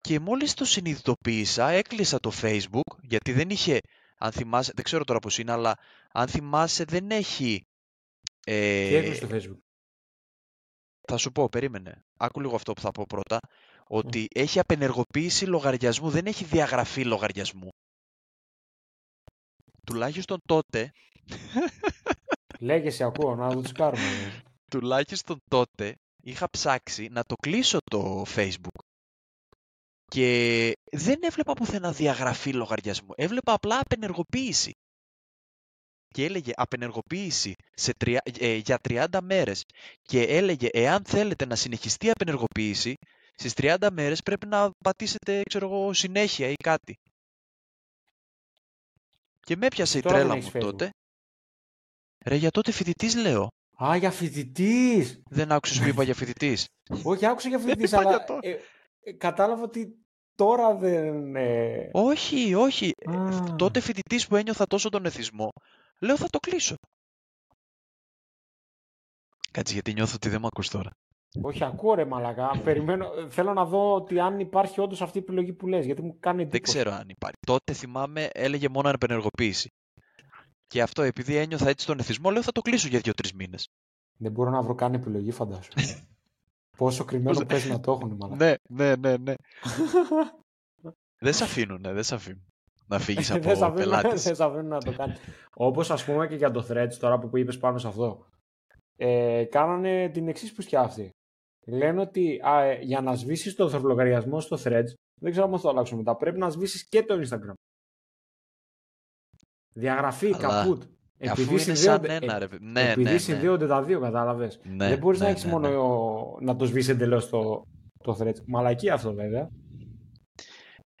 [0.00, 3.78] και μόλις το συνειδητοποίησα, έκλεισα το Facebook, γιατί δεν είχε,
[4.18, 5.74] αν θυμάσαι, δεν ξέρω τώρα πώς είναι, αλλά
[6.12, 7.66] αν θυμάσαι δεν έχει...
[8.40, 9.58] Τι Ε, έκλεισε στο facebook;
[11.06, 12.04] θα σου πω, περίμενε.
[12.16, 13.38] Άκου λίγο αυτό που θα πω πρώτα.
[13.88, 17.68] Ότι έχει απενεργοποίηση λογαριασμού, δεν έχει διαγραφή λογαριασμού.
[19.86, 20.90] Τουλάχιστον τότε,
[22.60, 24.42] Λέγε σε ακούω, να το τσικάρουμε.
[24.70, 28.78] τουλάχιστον τότε είχα ψάξει να το κλείσω το Facebook.
[30.10, 33.08] Και δεν έβλεπα πουθενά διαγραφή λογαριασμού.
[33.16, 34.72] Έβλεπα απλά απενεργοποίηση.
[36.08, 39.64] Και έλεγε απενεργοποίηση σε τρια- ε, για 30 μέρες.
[40.02, 42.94] Και έλεγε εάν θέλετε να συνεχιστεί η απενεργοποίηση,
[43.34, 46.94] στις 30 μέρες πρέπει να πατήσετε ξέρω εγώ, συνέχεια ή κάτι.
[49.40, 50.70] Και με έπιασε η Τώρα δεν τρέλα έχεις μου Facebook.
[50.70, 50.90] τότε.
[52.24, 53.48] Ρε για τότε φοιτητής λέω.
[53.84, 55.22] Α, για φοιτητής!
[55.30, 56.66] Δεν άκουσες που είπα για φοιτητής.
[57.02, 58.38] Όχι, άκουσα για φοιτητή, είπα αλλά για το.
[58.42, 58.56] ε,
[59.00, 59.98] ε, κατάλαβα ότι
[60.34, 61.36] τώρα δεν.
[61.36, 61.90] Ε...
[61.92, 62.92] όχι, όχι.
[62.98, 63.54] Ε, Α.
[63.56, 65.52] Τότε φοιτητής που ένιωθα τόσο τον εθισμό,
[66.00, 66.74] λέω θα το κλείσω.
[69.50, 70.90] Κάτσε γιατί νιώθω ότι δεν με ακούς τώρα.
[71.42, 72.60] Όχι, ακούω ρε μαλακά.
[72.64, 76.02] Περιμένω, ε, θέλω να δω ότι αν υπάρχει όντως αυτή η επιλογή που λες, γιατί
[76.02, 76.72] μου κάνει Δεν εντύπωση.
[76.72, 77.36] ξέρω αν υπάρχει.
[77.46, 79.68] Τότε θυμάμαι έλεγε μόνο ανεπενεργοποίηση.
[80.66, 83.68] Και αυτό επειδή ένιωθα έτσι τον εθισμό, λέω θα το κλείσω για δύο-τρεις μήνες.
[84.16, 85.70] Δεν μπορώ να βρω καν επιλογή, φαντάσου.
[86.78, 88.44] Πόσο κρυμμένο Πώς- παίζει να το έχουν, μαλακά.
[88.44, 89.34] Ναι, ναι, ναι, ναι.
[91.18, 92.44] δεν σε αφήνουν, δεν σε αφήνουν.
[92.86, 94.08] Να φύγεις δεν σε από αφήνουν, πελάτη.
[94.08, 95.18] δεν σε αφήνουν να το κάνεις.
[95.54, 98.26] Όπως ας πούμε και για το Threads τώρα που είπες πάνω σε αυτό.
[98.96, 101.10] Ε, κάνανε την εξής πουστιά αυτή.
[101.66, 105.60] Λένε ότι α, ε, για να σβήσεις το λογαριασμό στο Threads, δεν ξέρω αν θα
[105.60, 107.54] το αλλάξω μετά, πρέπει να σβήσεις και το Instagram.
[109.72, 110.82] Διαγραφή, Αλλά, καπούτ.
[111.28, 112.48] Αφού Επειδή είναι σαν συνδέονται, ένα, ε, ρε.
[112.48, 112.64] παιδί.
[112.64, 113.18] Ναι, επειδή ναι, ναι.
[113.18, 114.60] συνδέονται τα δύο, κατάλαβες.
[114.64, 116.46] Ναι, δεν μπορείς ναι, να έχεις ναι, μόνο ναι.
[116.46, 117.66] να το σβήσεις εντελώς το,
[118.02, 118.44] το Threads.
[118.46, 119.48] Μαλακή αυτό βέβαια.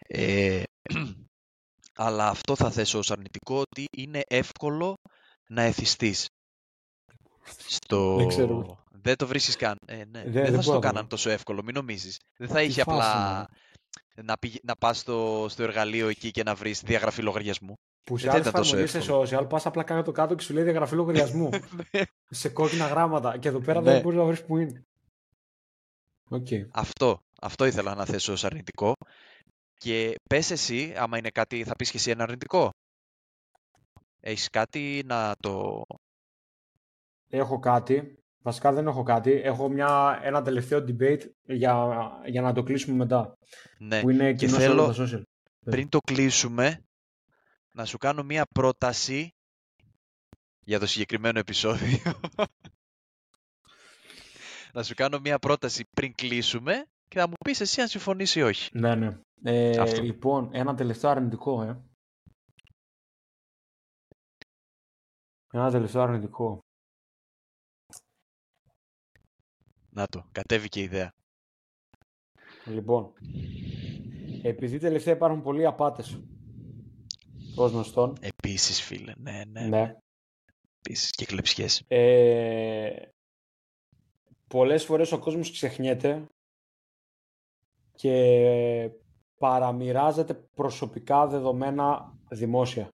[0.06, 0.62] Ε,
[2.04, 4.94] αλλά αυτό θα θέσω ως αρνητικό ότι είναι εύκολο
[5.48, 6.26] να εθιστείς.
[7.66, 8.16] Στο...
[8.16, 8.83] Δεν ξέρω.
[9.04, 9.76] Δεν το βρίσκεις καν.
[9.86, 10.04] Ε, ναι.
[10.04, 11.06] Δεν- Δεν, δεν θα σου μπορώ το να το κάναν βρω.
[11.06, 12.20] τόσο εύκολο, μην νομίζεις.
[12.36, 13.48] Δεν θα είχε φάση απλά
[14.14, 14.58] να, πηγε...
[14.62, 15.46] να πας στο...
[15.48, 17.74] στο εργαλείο εκεί και να βρεις διαγραφή λογαριασμού.
[18.04, 20.52] Που σε δεν άλλες ήταν τόσο εφαρμογές σε social πας απλά κάτω κάτω και σου
[20.52, 21.50] λέει διαγραφή λογαριασμού.
[22.40, 23.38] σε κόκκινα γράμματα.
[23.38, 23.92] Και εδώ πέρα Ναι.
[23.92, 24.82] δεν μπορείς να βρεις που είναι.
[26.30, 26.46] Οκ.
[26.72, 28.92] Αυτό, αυτό ήθελα να θέσω ως αρνητικό.
[29.74, 32.70] Και πες εσύ, άμα είναι κάτι, θα πεις και εσύ ένα αρνητικό.
[34.20, 35.82] Έχεις κάτι να το...
[37.30, 38.18] Έχω κάτι.
[38.46, 39.32] Βασικά δεν έχω κάτι.
[39.32, 41.86] Έχω μια, ένα τελευταίο debate για,
[42.26, 43.38] για να το κλείσουμε μετά.
[43.78, 44.00] Ναι.
[44.00, 45.22] Που είναι και κοινός σε θέλω- όλα τα social.
[45.64, 46.84] πριν το κλείσουμε,
[47.72, 49.34] να σου κάνω μία πρόταση
[50.60, 51.98] για το συγκεκριμένο επεισόδιο.
[54.74, 58.42] να σου κάνω μία πρόταση πριν κλείσουμε και θα μου πεις εσύ αν συμφωνείς ή
[58.42, 58.78] όχι.
[58.78, 59.18] Ναι, ναι.
[59.42, 60.02] Ε, Αυτό.
[60.02, 61.82] λοιπόν, ένα τελευταίο αρνητικό, ε.
[65.52, 66.63] Ένα τελευταίο αρνητικό.
[69.94, 71.14] Να το, κατέβηκε η ιδέα.
[72.64, 73.12] Λοιπόν,
[74.42, 76.20] επειδή τελευταία υπάρχουν πολλοί απάτες
[77.56, 78.16] ως γνωστόν.
[78.20, 79.66] Επίσης, φίλε, ναι, ναι.
[79.66, 79.96] Ναι.
[80.78, 81.84] Επίσης και κλεψιές.
[81.88, 83.08] Ε,
[84.48, 86.26] πολλές φορές ο κόσμος ξεχνιέται
[87.94, 88.90] και
[89.38, 92.88] παραμοιράζεται προσωπικά δεδομένα δημόσια.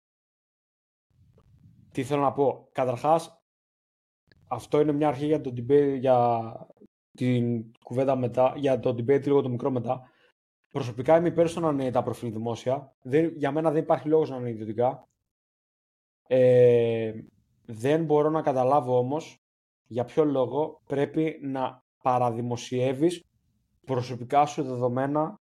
[1.92, 2.68] Τι θέλω να πω.
[2.72, 3.42] Καταρχάς,
[4.46, 6.52] αυτό είναι μια αρχή για το debate, για
[7.16, 10.10] την κουβέντα μετά, για το debate λίγο το μικρό μετά.
[10.70, 12.94] Προσωπικά είμαι υπέρ στο να είναι τα προφίλ δημόσια.
[13.02, 15.08] Δεν, για μένα δεν υπάρχει λόγος να είναι ιδιωτικά.
[16.26, 17.12] Ε,
[17.66, 19.38] δεν μπορώ να καταλάβω όμως
[19.86, 23.24] για ποιο λόγο πρέπει να παραδημοσιεύεις
[23.86, 25.34] προσωπικά σου δεδομένα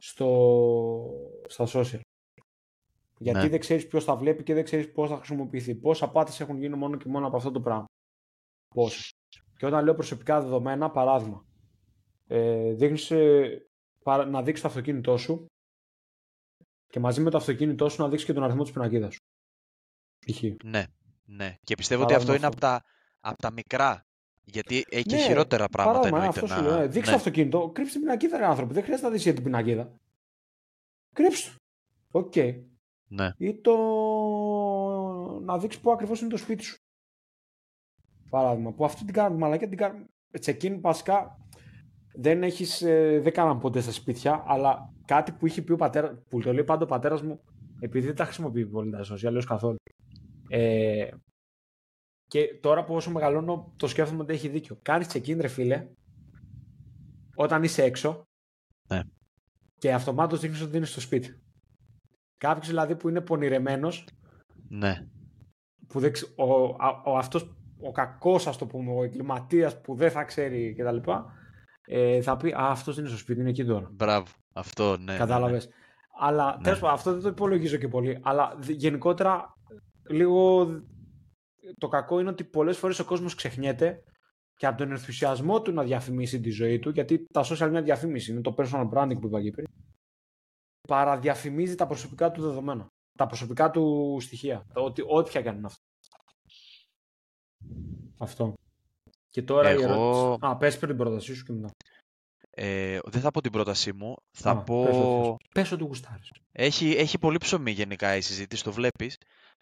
[0.00, 1.10] στο,
[1.46, 2.00] στα social.
[3.18, 3.48] Γιατί Ναι.
[3.48, 5.74] δεν ξέρεις ποιος τα βλέπει και δεν ξέρεις πώς θα χρησιμοποιηθεί.
[5.74, 7.84] Πόσα πάτες έχουν γίνει μόνο και μόνο από αυτό το πράγμα.
[8.74, 9.10] Πόσα.
[9.56, 11.44] Και όταν λέω προσωπικά δεδομένα, παράδειγμα,
[12.26, 13.66] ε, δείχνεις, ε,
[14.02, 15.46] παρα- να δείξεις το αυτοκίνητό σου
[16.86, 19.20] και μαζί με το αυτοκίνητό σου να δείξεις και τον αριθμό της πινακίδας σου.
[20.26, 20.42] Π.χ.
[20.64, 20.84] Ναι,
[21.24, 21.56] ναι.
[21.64, 22.82] Και πιστεύω ότι αυτό Παράδειγμα είναι από τα,
[23.20, 24.00] από τα μικρά.
[24.44, 26.60] Γιατί έχει και Ναι, χειρότερα πράγματα Παράδειγμα, εννοείται αυτό να...
[26.68, 26.82] σου λέω.
[26.82, 27.16] ε, Δείξε ναι.
[27.16, 28.72] το αυτοκίνητο, κρύψε την πινακίδα, ρε άνθρωπο.
[28.72, 29.96] Δεν χρειάζεται να δεις για την πινακίδα.
[31.14, 32.18] Κρύψε το.
[32.18, 32.34] Οκ.
[33.08, 33.32] ναι.
[33.38, 33.76] Ή το
[35.42, 36.76] να δείξεις πού ακριβώς είναι το σπίτι σου.
[38.30, 38.72] Παράδειγμα.
[38.72, 40.04] Που αυτή την κάνουμε μαλακία την κάνουμε.
[40.40, 41.38] Τσεκίν βασικά
[42.14, 46.18] δεν έχεις, ε, δεν κάναμε ποτέ στα σπίτια, αλλά κάτι που είχε πει ο πατέρας,
[46.28, 47.40] που το λέει πάντα ο πατέρας μου,
[47.80, 49.76] επειδή δεν τα χρησιμοποιεί πολύ τα social, λέω καθόλου.
[50.48, 51.08] Ε,
[52.26, 54.78] και τώρα που όσο μεγαλώνω, το σκέφτομαι ότι έχει δίκιο.
[54.82, 55.88] Κάνεις check-in, ρε φίλε,
[57.34, 58.22] όταν είσαι έξω
[58.88, 59.00] Ναι.
[59.78, 61.40] και αυτομάτως δείχνεις ότι είναι στο σπίτι.
[62.36, 64.08] Κάποιος δηλαδή που είναι πονηρεμένος,
[64.68, 65.06] ναι.
[65.88, 69.94] που δεν, ξε- ο, α- ο, αυτός, ο κακός, ας το πούμε, ο εγκληματίας που
[69.94, 71.10] δεν θα ξέρει κτλ.
[71.88, 73.90] Ε, θα πει, α, αυτός δεν είναι στο σπίτι, είναι εκεί τώρα.
[73.92, 74.26] Μπράβο.
[74.54, 75.04] Αυτό, ναι.
[75.04, 75.18] ναι, ναι.
[75.18, 75.68] Κατάλαβες.
[76.18, 76.62] Αλλά Ναι.
[76.62, 78.18] τέλος πάντων, αυτό δεν το υπολογίζω και πολύ.
[78.22, 79.52] Αλλά δ- γενικότερα,
[80.08, 80.66] λίγο
[81.78, 84.02] το κακό είναι ότι πολλές φορές ο κόσμος ξεχνιέται
[84.56, 88.32] και από τον ενθουσιασμό του να διαφημίσει τη ζωή του, γιατί τα social είναι διαφήμιση,
[88.32, 89.66] είναι το personal branding που είπα και πριν,
[90.88, 92.86] παραδιαφημίζει τα προσωπικά του δεδομένα.
[93.18, 94.62] Τα προσωπικά του στοιχεία.
[94.72, 95.80] Το Ότι, ό,τι πια κάνουν αυτό.
[98.18, 98.54] Αυτό.
[99.30, 100.46] Και τώρα η Εγώ- ερώτηση.
[100.50, 101.70] Α, πες πριν την πρότασή σου και μετά.
[102.50, 104.14] Ε, δεν θα πω την πρότασή μου.
[104.30, 104.84] Θα Α, πω...
[104.84, 105.36] Πες, ό,τι θες.
[105.52, 106.30] πες ό,τι γουστάρεις.
[106.52, 109.16] Έχει, έχει πολύ ψωμί γενικά η συζήτηση, το βλέπεις.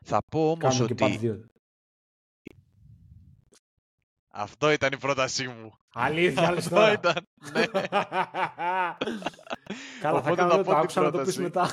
[0.04, 1.30] Θα πω όμως Κάνουμε και part ότι...
[1.32, 1.38] 2.
[4.36, 5.72] Αυτό ήταν η πρότασή μου.
[5.94, 6.92] Αλήθεια, λες Αυτό τώρα.
[6.92, 7.14] ήταν.
[7.52, 7.66] Ναι.
[10.00, 11.40] Καλά, θα Οπότε κάνω θα το πω την άκουσα να το πεις πρόταση.
[11.40, 11.70] μετά.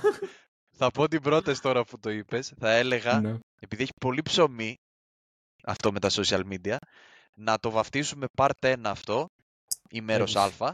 [0.78, 2.54] θα πω την πρόταση τώρα που το είπες.
[2.60, 3.38] Θα έλεγα, Ναι.
[3.60, 4.76] επειδή έχει πολύ ψωμί
[5.64, 6.76] αυτό με τα social media,
[7.34, 9.30] να το βαφτίσουμε part 1 αυτό
[9.90, 10.62] ή μέρος Έχεις.
[10.62, 10.74] α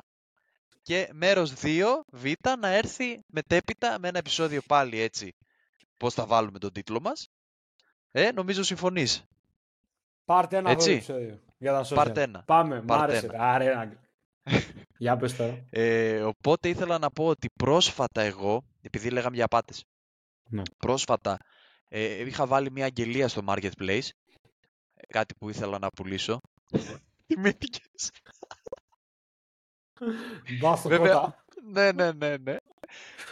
[0.82, 2.26] και μέρος 2 β
[2.60, 5.36] να έρθει μετέπειτα με ένα επεισόδιο πάλι έτσι
[5.98, 7.28] πώς θα βάλουμε τον τίτλο μας.
[8.12, 9.24] Ε, νομίζω συμφωνείς.
[10.26, 10.94] Πάρτε ένα Έτσι.
[10.98, 11.96] αυτό το επεισόδιο για τα social.
[11.96, 12.44] Πάρτε ένα.
[12.44, 13.30] Πάμε, μ' Πάρτε άρεσε.
[13.38, 14.00] Άρε, Άγγελε.
[14.98, 15.66] Για πες τώρα.
[15.70, 19.84] Ε, οπότε ήθελα να πω ότι πρόσφατα εγώ, επειδή λέγαμε για απάτες,
[20.50, 20.62] Ναι.
[20.78, 21.38] πρόσφατα
[21.90, 24.00] ε, είχα βάλει μια αγγελία στο marketplace, ε,
[25.08, 26.40] κάτι που ήθελα να πουλήσω.
[27.28, 28.12] Τιμήθηκες.
[30.60, 31.46] Μπάστο Βέβαια, κότα.
[31.72, 32.56] ναι, ναι, ναι, ναι.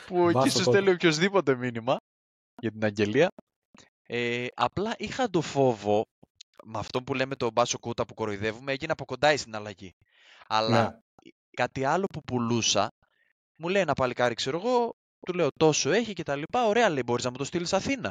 [0.05, 0.71] Που εκεί Βάσο σου κότα.
[0.71, 1.97] στέλνει οποιοδήποτε μήνυμα
[2.61, 3.31] για την αγγελία.
[4.07, 6.05] Ε, απλά είχα το φόβο,
[6.63, 9.95] με αυτό που λέμε το μπάσο κούτα που κοροϊδεύουμε, έγινε από κοντά η συναλλαγή.
[10.47, 10.99] Αλλά Ναι.
[11.49, 12.91] κάτι άλλο που πουλούσα,
[13.55, 17.01] μου λέει ένα παλικάρι, ξέρω εγώ, του λέω τόσο έχει και τα λοιπά, ωραία λέει,
[17.05, 18.09] μπορείς να μου το στείλεις Αθήνα.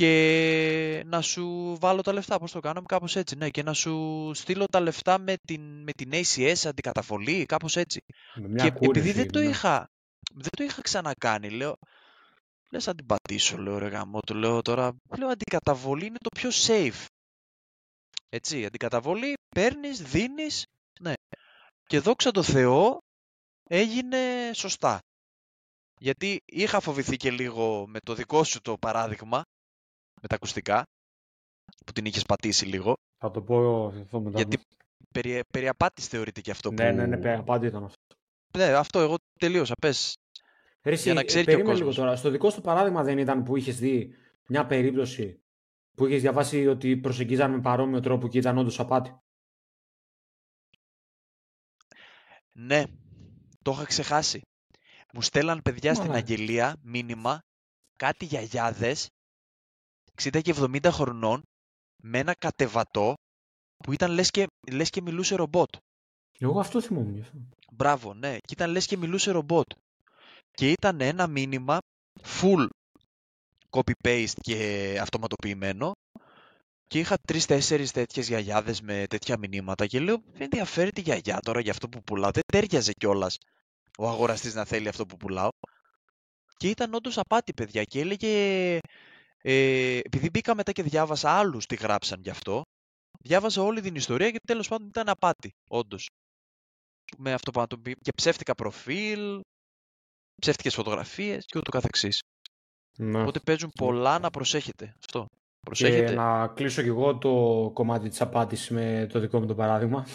[0.00, 4.30] Και να σου βάλω τα λεφτά, πώς το κάναμε, κάπως έτσι, ναι, και να σου
[4.34, 8.00] στείλω τα λεφτά με την, με την ACS αντικαταβολή, κάπως έτσι.
[8.34, 9.44] Με μια Και κούρεση, επειδή δεν το ναι.
[9.44, 9.90] είχα,
[10.34, 11.76] δεν το είχα ξανακάνει, λέω,
[12.70, 16.50] λες να την πατήσω, λέω ρε γαμό, του λέω τώρα, λέω αντικαταβολή είναι το πιο
[16.52, 17.04] safe.
[18.28, 20.64] Έτσι, αντικαταβολή παίρνεις, δίνεις,
[21.00, 21.12] ναι.
[21.86, 22.98] Και δόξα τω Θεώ
[23.68, 24.98] έγινε σωστά.
[25.98, 29.42] Γιατί είχα φοβηθεί και λίγο με το δικό σου το παράδειγμα,
[30.20, 30.82] με τα ακουστικά,
[31.86, 34.36] που την είχες πατήσει λίγο, Θα το πω αυτό μετά.
[34.36, 34.58] γιατί
[35.12, 36.96] περί, περί απάτης θεωρείται και αυτό Ναι, που...
[36.96, 37.98] ναι, ναι, παι- απάντη ήταν αυτό.
[38.56, 40.16] Ναι, αυτό εγώ τελείωσα, πες.
[40.82, 41.94] Ρε, Για να εσύ, ξέρει και ο περίμενε λίγο κόσμος.
[42.04, 42.16] τώρα.
[42.16, 44.14] Στο δικό σου παράδειγμα δεν ήταν που είχες δει
[44.46, 45.42] μια περίπτωση
[45.96, 49.14] που είχες διαβάσει ότι προσεγγίζαν με παρόμοιο τρόπο και ήταν όντως απάτη;
[52.52, 52.84] Ναι,
[53.62, 54.40] το είχα ξεχάσει.
[55.12, 56.32] Μου στέλναν παιδιά στην Μαλάκα.
[56.32, 57.38] αγγελία μήνυμα
[57.96, 59.08] κάτι γιαγιάδες
[60.22, 61.42] 60 και 70 χρονών
[62.02, 63.14] με ένα κατεβατό
[63.76, 65.68] που ήταν λες και, λες και μιλούσε ρομπότ.
[66.38, 67.38] Εγώ αυτό θυμόμουν γι' αυτό.
[67.72, 68.36] Μπράβο, ναι.
[68.36, 69.66] Και ήταν λες και μιλούσε ρομπότ.
[70.50, 71.78] Και ήταν ένα μήνυμα
[72.22, 72.66] full
[73.70, 75.92] copy-paste και αυτοματοποιημένο
[76.86, 81.60] και είχα τρει-τέσσερι τέτοιες γιαγιάδες με τέτοια μηνύματα και λέω: Δεν ενδιαφέρει τη γιαγιά τώρα
[81.60, 82.30] για αυτό που πουλάω.
[82.30, 83.36] Δεν τέριαζε κιόλας
[83.98, 85.48] ο αγοραστής να θέλει αυτό που πουλάω.
[86.56, 87.84] Και ήταν όντως απάτη, παιδιά.
[87.84, 88.78] Και έλεγε.
[89.42, 92.62] Ε, επειδή μπήκα μετά και διάβασα άλλους τι γράψαν γι' αυτό,
[93.20, 96.08] διάβαζα όλη την ιστορία και τέλος πάντων ήταν απάτη, όντως.
[97.16, 97.94] Με αυτό που το πει.
[98.00, 99.40] Και ψεύτικα προφίλ,
[100.40, 102.20] ψεύτικες φωτογραφίες και ούτω καθεξής.
[102.98, 103.20] Ναι.
[103.20, 104.94] Οπότε παίζουν πολλά να προσέχετε.
[104.98, 105.26] Αυτό.
[105.30, 106.14] Και Προσέχετε.
[106.14, 107.30] να κλείσω κι εγώ το
[107.74, 110.06] κομμάτι της απάντησης με το δικό μου το παράδειγμα.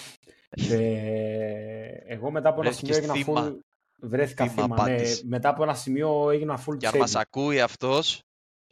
[0.49, 3.49] Ε, εγώ μετά από ένα Βρέθηκες σημείο έγινα θύμα.
[3.49, 3.59] full...
[3.99, 4.93] Βρέθηκα Θύμα θύμα, ναι.
[4.93, 5.23] απάτης.
[5.23, 6.99] Μετά από ένα σημείο έγινα full Και αν shady.
[6.99, 8.21] μας ακούει αυτός,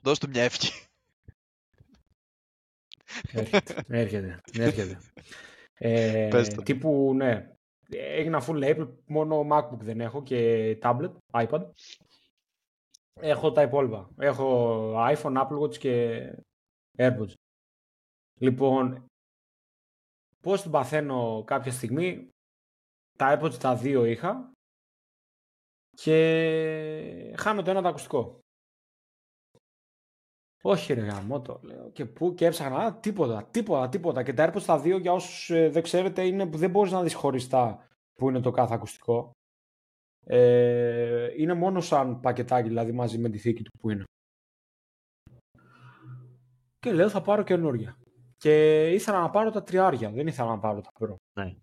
[0.04, 0.88] δώσ' του μια ευχή.
[3.32, 5.00] Έρχεται, έρχεται, έρχεται.
[5.74, 6.62] Ε, Πες το.
[6.62, 7.52] τύπου, ναι.
[7.90, 11.70] Έγινα full Apple, μόνο MacBook δεν έχω και tablet, iPad.
[13.14, 14.10] Έχω τα υπόλοιπα.
[14.18, 16.26] Έχω iPhone, Apple Watch και
[16.98, 17.34] AirPods.
[18.40, 19.06] Λοιπόν,
[20.42, 22.30] πώς την παθαίνω κάποια στιγμή,
[23.18, 24.52] τα AirPods τα δύο είχα
[25.96, 28.43] και χάνω το ένα το ακουστικό.
[30.66, 31.90] Όχι ρε γαμώτο, λέω.
[31.90, 34.24] Και πού και έψαχνα, α, τίποτα, τίποτα, τίποτα.
[34.24, 37.04] Και τα AirPods τα δύο, για όσους ε, δεν ξέρετε, είναι που δεν μπορείς να
[37.04, 39.32] δεις χωριστά που είναι το κάθε ακουστικό.
[40.26, 44.04] Ε, είναι μόνο σαν πακετάκι, δηλαδή μαζί με τη θήκη του που είναι.
[46.80, 47.98] Και λέω θα πάρω καινούργια.
[48.38, 51.16] Και ήθελα να πάρω τα τριάρια, δεν ήθελα να πάρω τα Pro.
[51.40, 51.56] Ναι.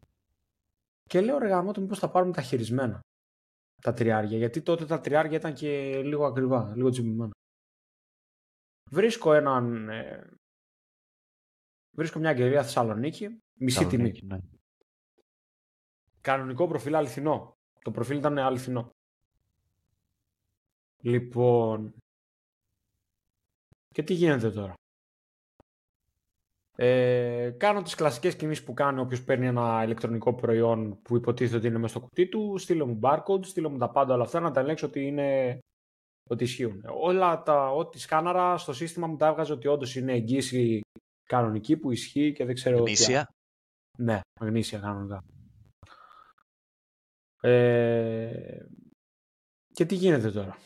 [1.03, 3.01] Και λέω ρε γαμώτο, μήπως θα πάρουμε τα χειρισμένα.
[3.83, 7.33] Τα τριάρια, γιατί τότε τα τριάρια ήταν και λίγο ακριβά, λίγο τσιμπημένα.
[8.91, 9.89] Βρίσκω έναν...
[9.89, 10.31] ε,
[11.91, 14.11] βρίσκω μια εταιρεία Θεσσαλονίκη, μισή τιμή.
[14.11, 14.39] Θεσσαλονίκη, ναι.
[16.21, 17.57] Κανονικό προφίλ αληθινό.
[17.83, 18.91] Το προφίλ ήταν αληθινό.
[21.03, 21.95] Λοιπόν...
[23.95, 24.75] Και τι γίνεται τώρα;
[26.77, 31.67] Ε, κάνω τις κλασικές κινήσεις που κάνει όποιος παίρνει ένα ηλεκτρονικό προϊόν που υποτίθεται ότι
[31.67, 34.51] είναι μέσα στο κουτί του, στείλω μου barcode, στείλω μου τα πάντα όλα αυτά να
[34.51, 35.59] τα ελέγξω ότι είναι
[36.31, 36.85] ότι ισχύουν.
[37.01, 40.81] Όλα τα ό,τι σκάναρα στο σύστημα μου τα έβγαζε ότι όντως είναι εγγύηση
[41.29, 42.91] κανονική που ισχύει και δεν ξέρω τι άλλο.
[42.91, 43.27] Γνήσια.
[43.99, 45.21] Ναι, γνήσια κανονικά.
[47.41, 48.67] Ε,
[49.73, 50.57] και τι γίνεται τώρα.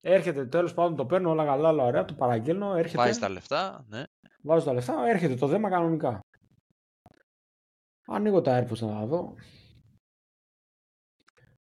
[0.00, 3.84] Έρχεται τέλος πάντων, το παίρνω όλα καλά, όλα ωραία, το παραγγέλνω, έρχεται, Βάζεις τα λεφτά,
[3.88, 4.02] ναι.
[4.42, 6.20] βάζω τα λεφτά, έρχεται το δέμα κανονικά.
[8.06, 9.34] Ανοίγω τα AirPods να τα δω.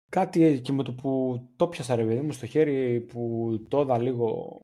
[0.09, 3.97] Κάτι εκεί με το που το πιάσα ρε παιδί μου στο χέρι που το είδα
[3.97, 4.59] λίγο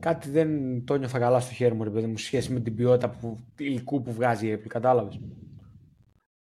[0.00, 2.74] κάτι δεν το νιώθα καλά στο χέρι μου ρε παιδί μου σε σχέση με την
[2.74, 5.20] ποιότητα που, υλικού που βγάζει η Apple, κατάλαβες.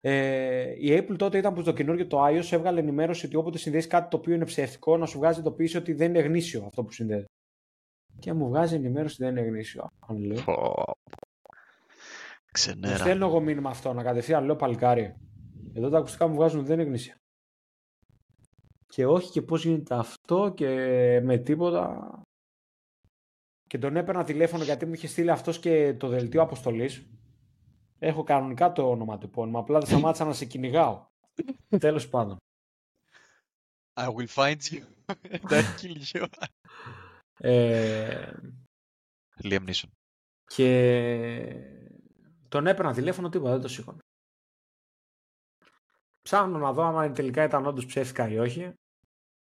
[0.00, 3.88] Ε, η Apple τότε ήταν που το καινούργιο το iOS έβγαλε ενημέρωση ότι όποτε συνδέσει
[3.88, 6.92] κάτι το οποίο είναι ψεύτικο να σου βγάζει ειδοποίηση ότι δεν είναι γνήσιο αυτό που
[6.92, 7.24] συνδέεται.
[8.18, 9.88] Και μου βγάζει ενημέρωση ότι δεν είναι γνήσιο.
[10.06, 10.42] Αν λέω.
[10.44, 10.52] Πω.
[10.52, 10.84] Μου
[12.52, 12.96] Ξενέρα.
[12.96, 15.14] στέλνω εγώ μήνυμα αυτό να κατευθείαν λέω παλικάρι.
[15.74, 17.16] Εδώ τα ακουστικά μου βγάζουν ότι δεν είναι γνήσια.
[18.86, 20.68] Και όχι και πώς γίνεται αυτό και
[21.24, 22.12] με τίποτα.
[23.68, 27.06] Και τον έπαιρνα τηλέφωνο γιατί μου είχε στείλει αυτός και το δελτίο αποστολής.
[27.98, 31.06] Έχω κανονικά το ονοματεπώνυμα, απλά δεν σταμάτησα να σε κυνηγάω.
[31.78, 32.36] Τέλος πάντων.
[33.94, 34.82] I will find you.
[35.50, 36.26] That kill you.
[37.38, 38.32] Ε,
[39.42, 39.88] Liam Neeson.
[40.46, 40.68] και
[42.48, 43.98] τον έπαιρνα τηλέφωνο, τίποτα, δεν το σήκωνα.
[46.22, 48.72] Ψάχνω να δω αν τελικά ήταν όντως ψεύτικα ή όχι.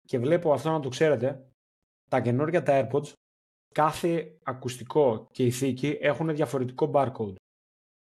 [0.01, 1.49] Και βλέπω αυτό να το ξέρετε.
[2.09, 3.13] Τα καινούργια τα AirPods,
[3.73, 7.35] κάθε ακουστικό και η θήκη έχουν διαφορετικό barcode.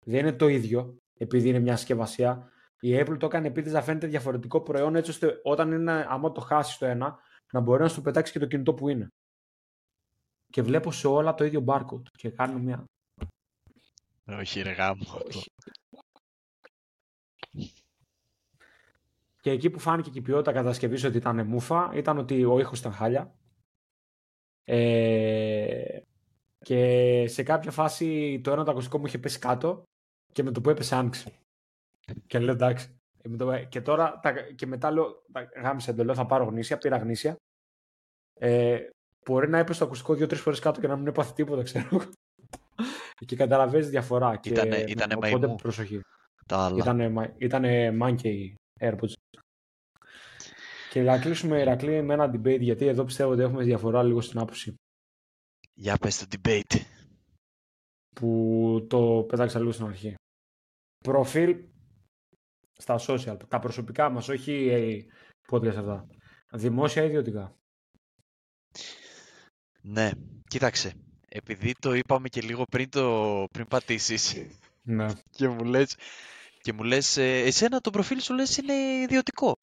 [0.05, 2.51] Δεν είναι το ίδιο, επειδή είναι μια συσκευασία.
[2.79, 6.41] Η Apple το έκανε επίτηδες να φαίνεται διαφορετικό προϊόν, έτσι ώστε όταν είναι, άμα το
[6.41, 7.19] χάσει το ένα,
[7.51, 9.07] να μπορεί να σου πετάξει και το κινητό που είναι.
[10.47, 12.07] Και βλέπω σε όλα το ίδιο barcode.
[12.17, 12.83] Και κάνω μια.
[14.25, 15.03] Όχι ρε γάμο.
[19.41, 22.79] Και εκεί που φάνηκε και η ποιότητα κατασκευής ότι ήταν μούφα, ήταν ότι ο ήχος
[22.79, 23.33] ήταν χάλια.
[24.63, 25.99] Ε,
[26.59, 29.83] και σε κάποια φάση το ένα το ακουστικό μου είχε πέσει κάτω
[30.31, 31.31] και με το που έπεσε άνοιξε.
[32.27, 32.99] Και λέω εντάξει.
[33.21, 36.43] Ε, με το- Και τώρα τα- και μετά λέω, τα- γάμισα το λέω θα πάρω
[36.45, 37.35] γνήσια, πήρα γνήσια.
[38.39, 38.79] Ε,
[39.25, 41.87] μπορεί να έπεσε το ακουστικό δύο-τρεις φορές κάτω και να μην έπαθε τίποτα, ξέρω.
[41.91, 42.01] εγώ.
[43.27, 44.35] και καταλαβαίνεις διαφορά.
[44.37, 45.55] Και, Ήτανε- ναι, ήτανε οπότε μαϊμού.
[45.55, 46.01] προσοχή.
[46.45, 46.77] Τα άλλα.
[46.77, 49.13] Ήτανε, μα- ήτανε Monkey AirPods.
[50.89, 54.39] Και να κλείσουμε Ηρακλή με ένα debate γιατί εδώ πιστεύω ότι έχουμε διαφορά λίγο στην
[54.39, 54.75] άποψη.
[55.73, 56.81] Για πες το debate.
[58.15, 60.15] Που το πέταξα λίγο στην αρχή.
[61.03, 61.67] Προφίλ
[62.77, 65.05] στα social, τα προσωπικά μας, όχι ε,
[65.51, 66.07] podcast αυτά.
[66.51, 67.57] Δημόσια ιδιωτικά;
[69.81, 70.11] Ναι,
[70.47, 70.93] κοίταξε.
[71.29, 74.35] Επειδή το είπαμε και λίγο πριν, το, πριν πατήσεις
[74.81, 75.07] Ναι.
[75.37, 75.95] και μου λες,
[76.61, 79.59] και μου λες ε, εσένα το προφίλ σου λες είναι ιδιωτικό.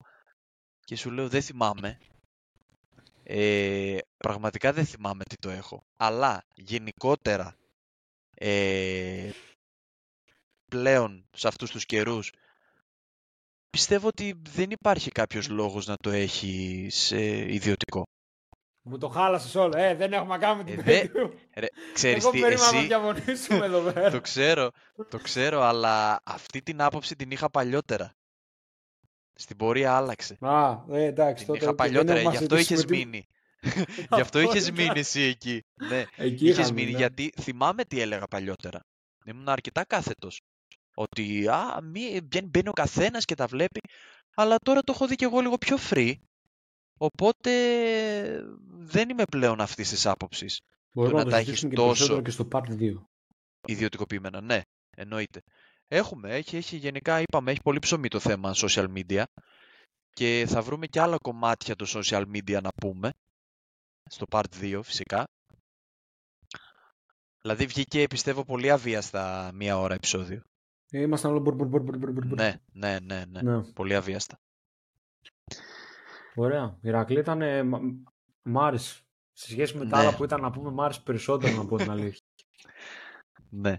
[0.84, 1.98] Και σου λέω δεν θυμάμαι.
[3.22, 5.86] Ε, πραγματικά δεν θυμάμαι τι το έχω.
[5.96, 7.56] Αλλά γενικότερα
[8.34, 9.30] ε,
[10.68, 12.32] πλέον σε αυτούς τους καιρούς
[13.70, 18.02] πιστεύω ότι δεν υπάρχει κάποιος λόγος να το έχεις ε, ιδιωτικό.
[18.88, 19.76] Μου το χάλασες όλο.
[19.76, 21.38] Ε, δεν έχουμε να κάνουμε την Ε, δε- περίπτωση.
[21.54, 24.10] Ρε, ξέρεις Εγώ τι, περίμενα να εσύ, διαμονήσουμε εδώ πέρα.
[24.10, 24.70] το ξέρω,
[25.10, 28.14] το ξέρω, αλλά αυτή την άποψη την είχα παλιότερα.
[29.34, 30.36] Στην πορεία άλλαξε.
[30.40, 31.44] Α, ε, εντάξει.
[31.44, 33.26] Την τότε είχα οκ, δεν παλιότερα, έχουμε γι' αυτό συζητήσει είχες με τι- μείνει.
[34.14, 34.74] Γι' αυτό Αυτό είχες ήταν.
[34.84, 35.64] μείνει εσύ εκεί.
[35.88, 36.96] Ναι, Εκεί είχες είχαμε, μείνει ναι.
[36.98, 38.80] γιατί θυμάμαι τι έλεγα παλιότερα.
[39.24, 40.40] Ήμουν αρκετά κάθετος.
[40.94, 43.80] Ότι α, μη, μπαίνει, μπαίνει ο καθένας και τα βλέπει.
[44.34, 46.12] Αλλά τώρα το έχω δει και εγώ λίγο πιο free.
[46.98, 47.50] Οπότε
[48.86, 50.60] δεν είμαι πλέον αυτής της άποψης.
[50.92, 53.08] Μπορούμε να να τα το έχεις συζητήσουμε και τόσο- περισσότερο και στο part 2.
[53.66, 54.60] Ιδιωτικοποιημένα, ναι,
[54.96, 55.42] εννοείται.
[55.88, 59.22] Έχουμε, έχει, έχει γενικά, είπαμε, έχει πολύ ψωμί το θέμα social media
[60.12, 63.12] και θα βρούμε και άλλα κομμάτια του social media να πούμε,
[64.10, 65.24] στο part 2 φυσικά.
[67.40, 70.42] Δηλαδή βγήκε, πιστεύω, πολύ αβίαστα μία ώρα επεισόδιο.
[70.90, 72.36] Ε, Ήμασταν όλο μπουρ, μπουρ, μπουρ, μπουρ, μπουρ, μπουρ.
[72.38, 73.62] Ναι, ναι, ναι, ναι, Ναι.
[73.62, 74.38] πολύ αβίαστα.
[76.34, 76.76] Ωραία.
[76.82, 77.40] Η Ηρακλή ήταν.
[78.46, 79.00] Ε, μ- μ' άρεσε.
[79.32, 80.02] Σε σχέση με τα Ναι.
[80.06, 82.20] άλλα που ήταν να πούμε, μ' άρεσε περισσότερο να πω την αλήθεια.
[83.50, 83.78] Ναι.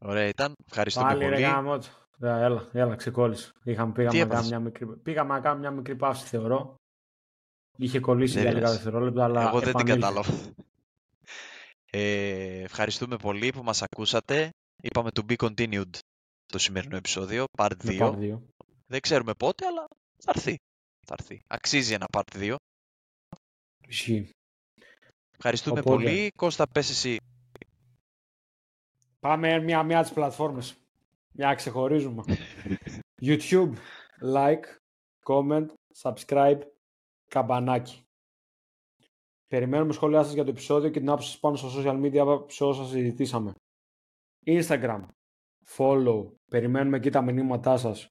[0.00, 1.42] Ωραία ήταν, ευχαριστούμε Πάλι ρε πολύ.
[1.42, 1.86] γάμο του.
[2.20, 3.52] Ε, Έλα, έλα, ξεκόλλησε.
[3.64, 6.74] Είχαμε, πήγαμε, Τι να κάνουμε έπαθες; μια μικρή, πήγαμε να κάνουμε μια μικρή παύση, θεωρώ.
[7.76, 8.74] Είχε κολλήσει Δεν για λίγα λες.
[8.74, 10.00] δευτερόλεπτα, αλλά Εγώ δεν την επανήλθε.
[10.00, 10.54] κατάλαβα.
[11.90, 14.50] Ε, ευχαριστούμε πολύ που μας ακούσατε.
[14.82, 15.98] Είπαμε to be continued
[16.46, 17.98] το σημερινό επεισόδιο, part 2.
[17.98, 18.42] Με part δύο.
[18.86, 19.86] Δεν ξέρουμε πότε, αλλά
[20.18, 20.56] θα έρθει.
[21.06, 21.42] Θα έρθει.
[21.46, 22.54] Αξίζει ένα part 2.
[23.88, 24.30] Ισχύει.
[25.36, 26.04] Ευχαριστούμε Οπότε.
[26.04, 26.30] πολύ.
[26.36, 27.16] Κώστα, πες εσύ.
[29.20, 30.76] Πάμε μια-μια τις πλατφόρμες.
[31.32, 32.22] Μια ξεχωρίζουμε.
[33.28, 33.72] YouTube,
[34.34, 34.64] like,
[35.24, 35.66] comment,
[36.02, 36.60] subscribe,
[37.28, 38.02] καμπανάκι.
[39.46, 42.64] Περιμένουμε σχόλιά σας για το επεισόδιο και την άποψη σας πάνω στα social media σε
[42.64, 43.52] όσα συζητήσαμε.
[44.46, 45.06] Instagram,
[45.76, 48.08] follow, περιμένουμε εκεί τα μηνύματά σας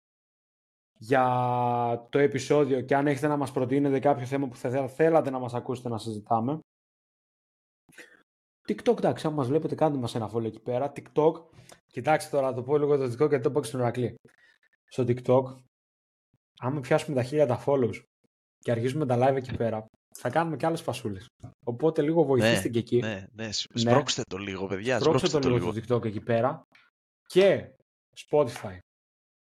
[1.04, 5.30] για το επεισόδιο και αν έχετε να μας προτείνετε κάποιο θέμα που θα θε- θέλατε
[5.30, 6.60] να μας ακούσετε να συζητάμε.
[8.68, 10.92] TikTok, εντάξει, αν μας βλέπετε κάντε μας ένα follow εκεί πέρα.
[10.96, 11.34] TikTok,
[11.88, 14.16] κοιτάξτε τώρα, θα το πω λίγο το TikTok γιατί το πω και στην Ηρακλή.
[14.88, 15.44] Στο TikTok,
[16.60, 18.04] άμα πιάσουμε τα χίλια τα follows
[18.60, 19.86] και αρχίσουμε τα live εκεί πέρα,
[20.18, 21.26] θα κάνουμε και άλλες φασούλες.
[21.66, 23.00] Οπότε λίγο βοηθήστε και εκεί.
[23.00, 23.80] Ναι, ναι, σ- Ναι.
[23.80, 25.00] σπρώξτε το λίγο, παιδιά.
[25.00, 25.84] Σπρώξτε Σπρώξτε το το λίγο λίγο.
[25.84, 26.62] στο TikTok εκεί πέρα.
[27.28, 27.72] Και
[28.30, 28.78] Spotify.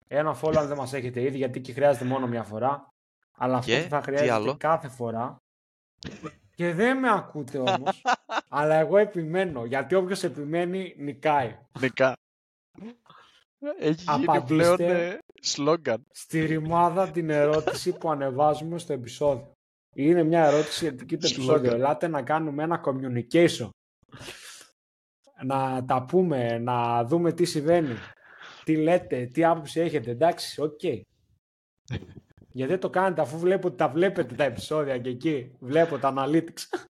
[0.09, 2.88] Ένα follow αν δεν μας έχετε ήδη, γιατί εκεί χρειάζεται μόνο μια φορά.
[3.36, 5.36] Αλλά αυτό Και, που θα τι χρειάζεται άλλο; κάθε φορά.
[6.55, 8.02] Και δεν με ακούτε όμως,
[8.48, 9.64] αλλά εγώ επιμένω.
[9.64, 11.59] Γιατί όποιος επιμένει, νικάει.
[11.80, 12.12] Νικά.
[13.78, 14.55] Έχει γίνει Απαντήστε.
[14.55, 16.07] πλέον ε, σλόγκαν.
[16.11, 19.52] Στη ρημάδα την ερώτηση που ανεβάζουμε στο επεισόδιο.
[19.94, 21.52] Είναι μια ερώτηση σχετική το επεισόδιο.
[21.53, 21.74] Σλόγκαν.
[21.74, 23.68] Ελάτε να κάνουμε ένα communication.
[25.44, 27.94] Να τα πούμε, να δούμε τι συμβαίνει.
[28.65, 30.11] Τι λέτε, τι άποψη έχετε.
[30.11, 30.83] Εντάξει, οκ.
[32.53, 35.57] Γιατί δεν το κάνετε αφού βλέπω ότι τα βλέπετε τα επεισόδια και εκεί.
[35.61, 36.87] Βλέπω τα analytics.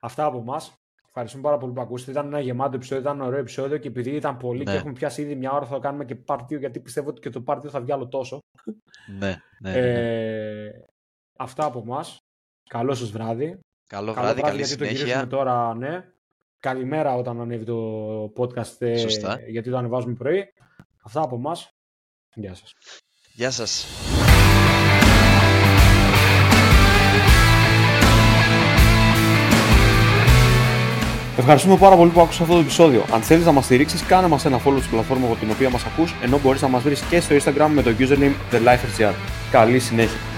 [0.00, 0.72] Αυτά από εμάς.
[1.06, 2.10] Ευχαριστούμε πάρα πολύ που ακούσατε.
[2.10, 4.70] Ήταν ένα γεμάτο επεισόδιο, ήταν ένα ωραίο επεισόδιο και επειδή ήταν πολύ Ναι.
[4.70, 7.20] και έχουμε πιάσει ήδη μια ώρα, θα το κάνουμε και part 2 γιατί πιστεύω ότι
[7.20, 8.38] και το part 2 θα βγει άλλο τόσο.
[9.18, 9.26] Ναι,
[9.60, 10.66] ναι, ναι, ναι.
[10.66, 10.84] Ε,
[11.38, 12.18] αυτά από εμάς.
[12.68, 13.58] Καλό σας βράδυ.
[13.86, 15.28] Καλό Καλό βράδυ, καλή γιατί το γυρίσουμε συνέχεια.
[15.28, 16.12] τώρα, ναι.
[16.60, 19.40] Καλημέρα όταν ανέβει το podcast, ε, Σωστά.
[19.48, 20.44] γιατί το ανεβάζουμε πρωί.
[21.02, 21.74] Αυτά από εμάς.
[22.34, 22.74] Γεια σας.
[23.34, 23.86] Γεια σας.
[31.38, 33.04] Ευχαριστούμε πάρα πολύ που άκουσες αυτό το επεισόδιο.
[33.12, 35.84] Αν θέλεις να μας στηρίξεις, κάνε μας ένα follow στην πλατφόρμα από την οποία μας
[35.84, 39.14] ακούς, ενώ μπορείς να μας βρεις και στο Instagram με το username TheLifeRGR.
[39.50, 40.37] Καλή συνέχεια.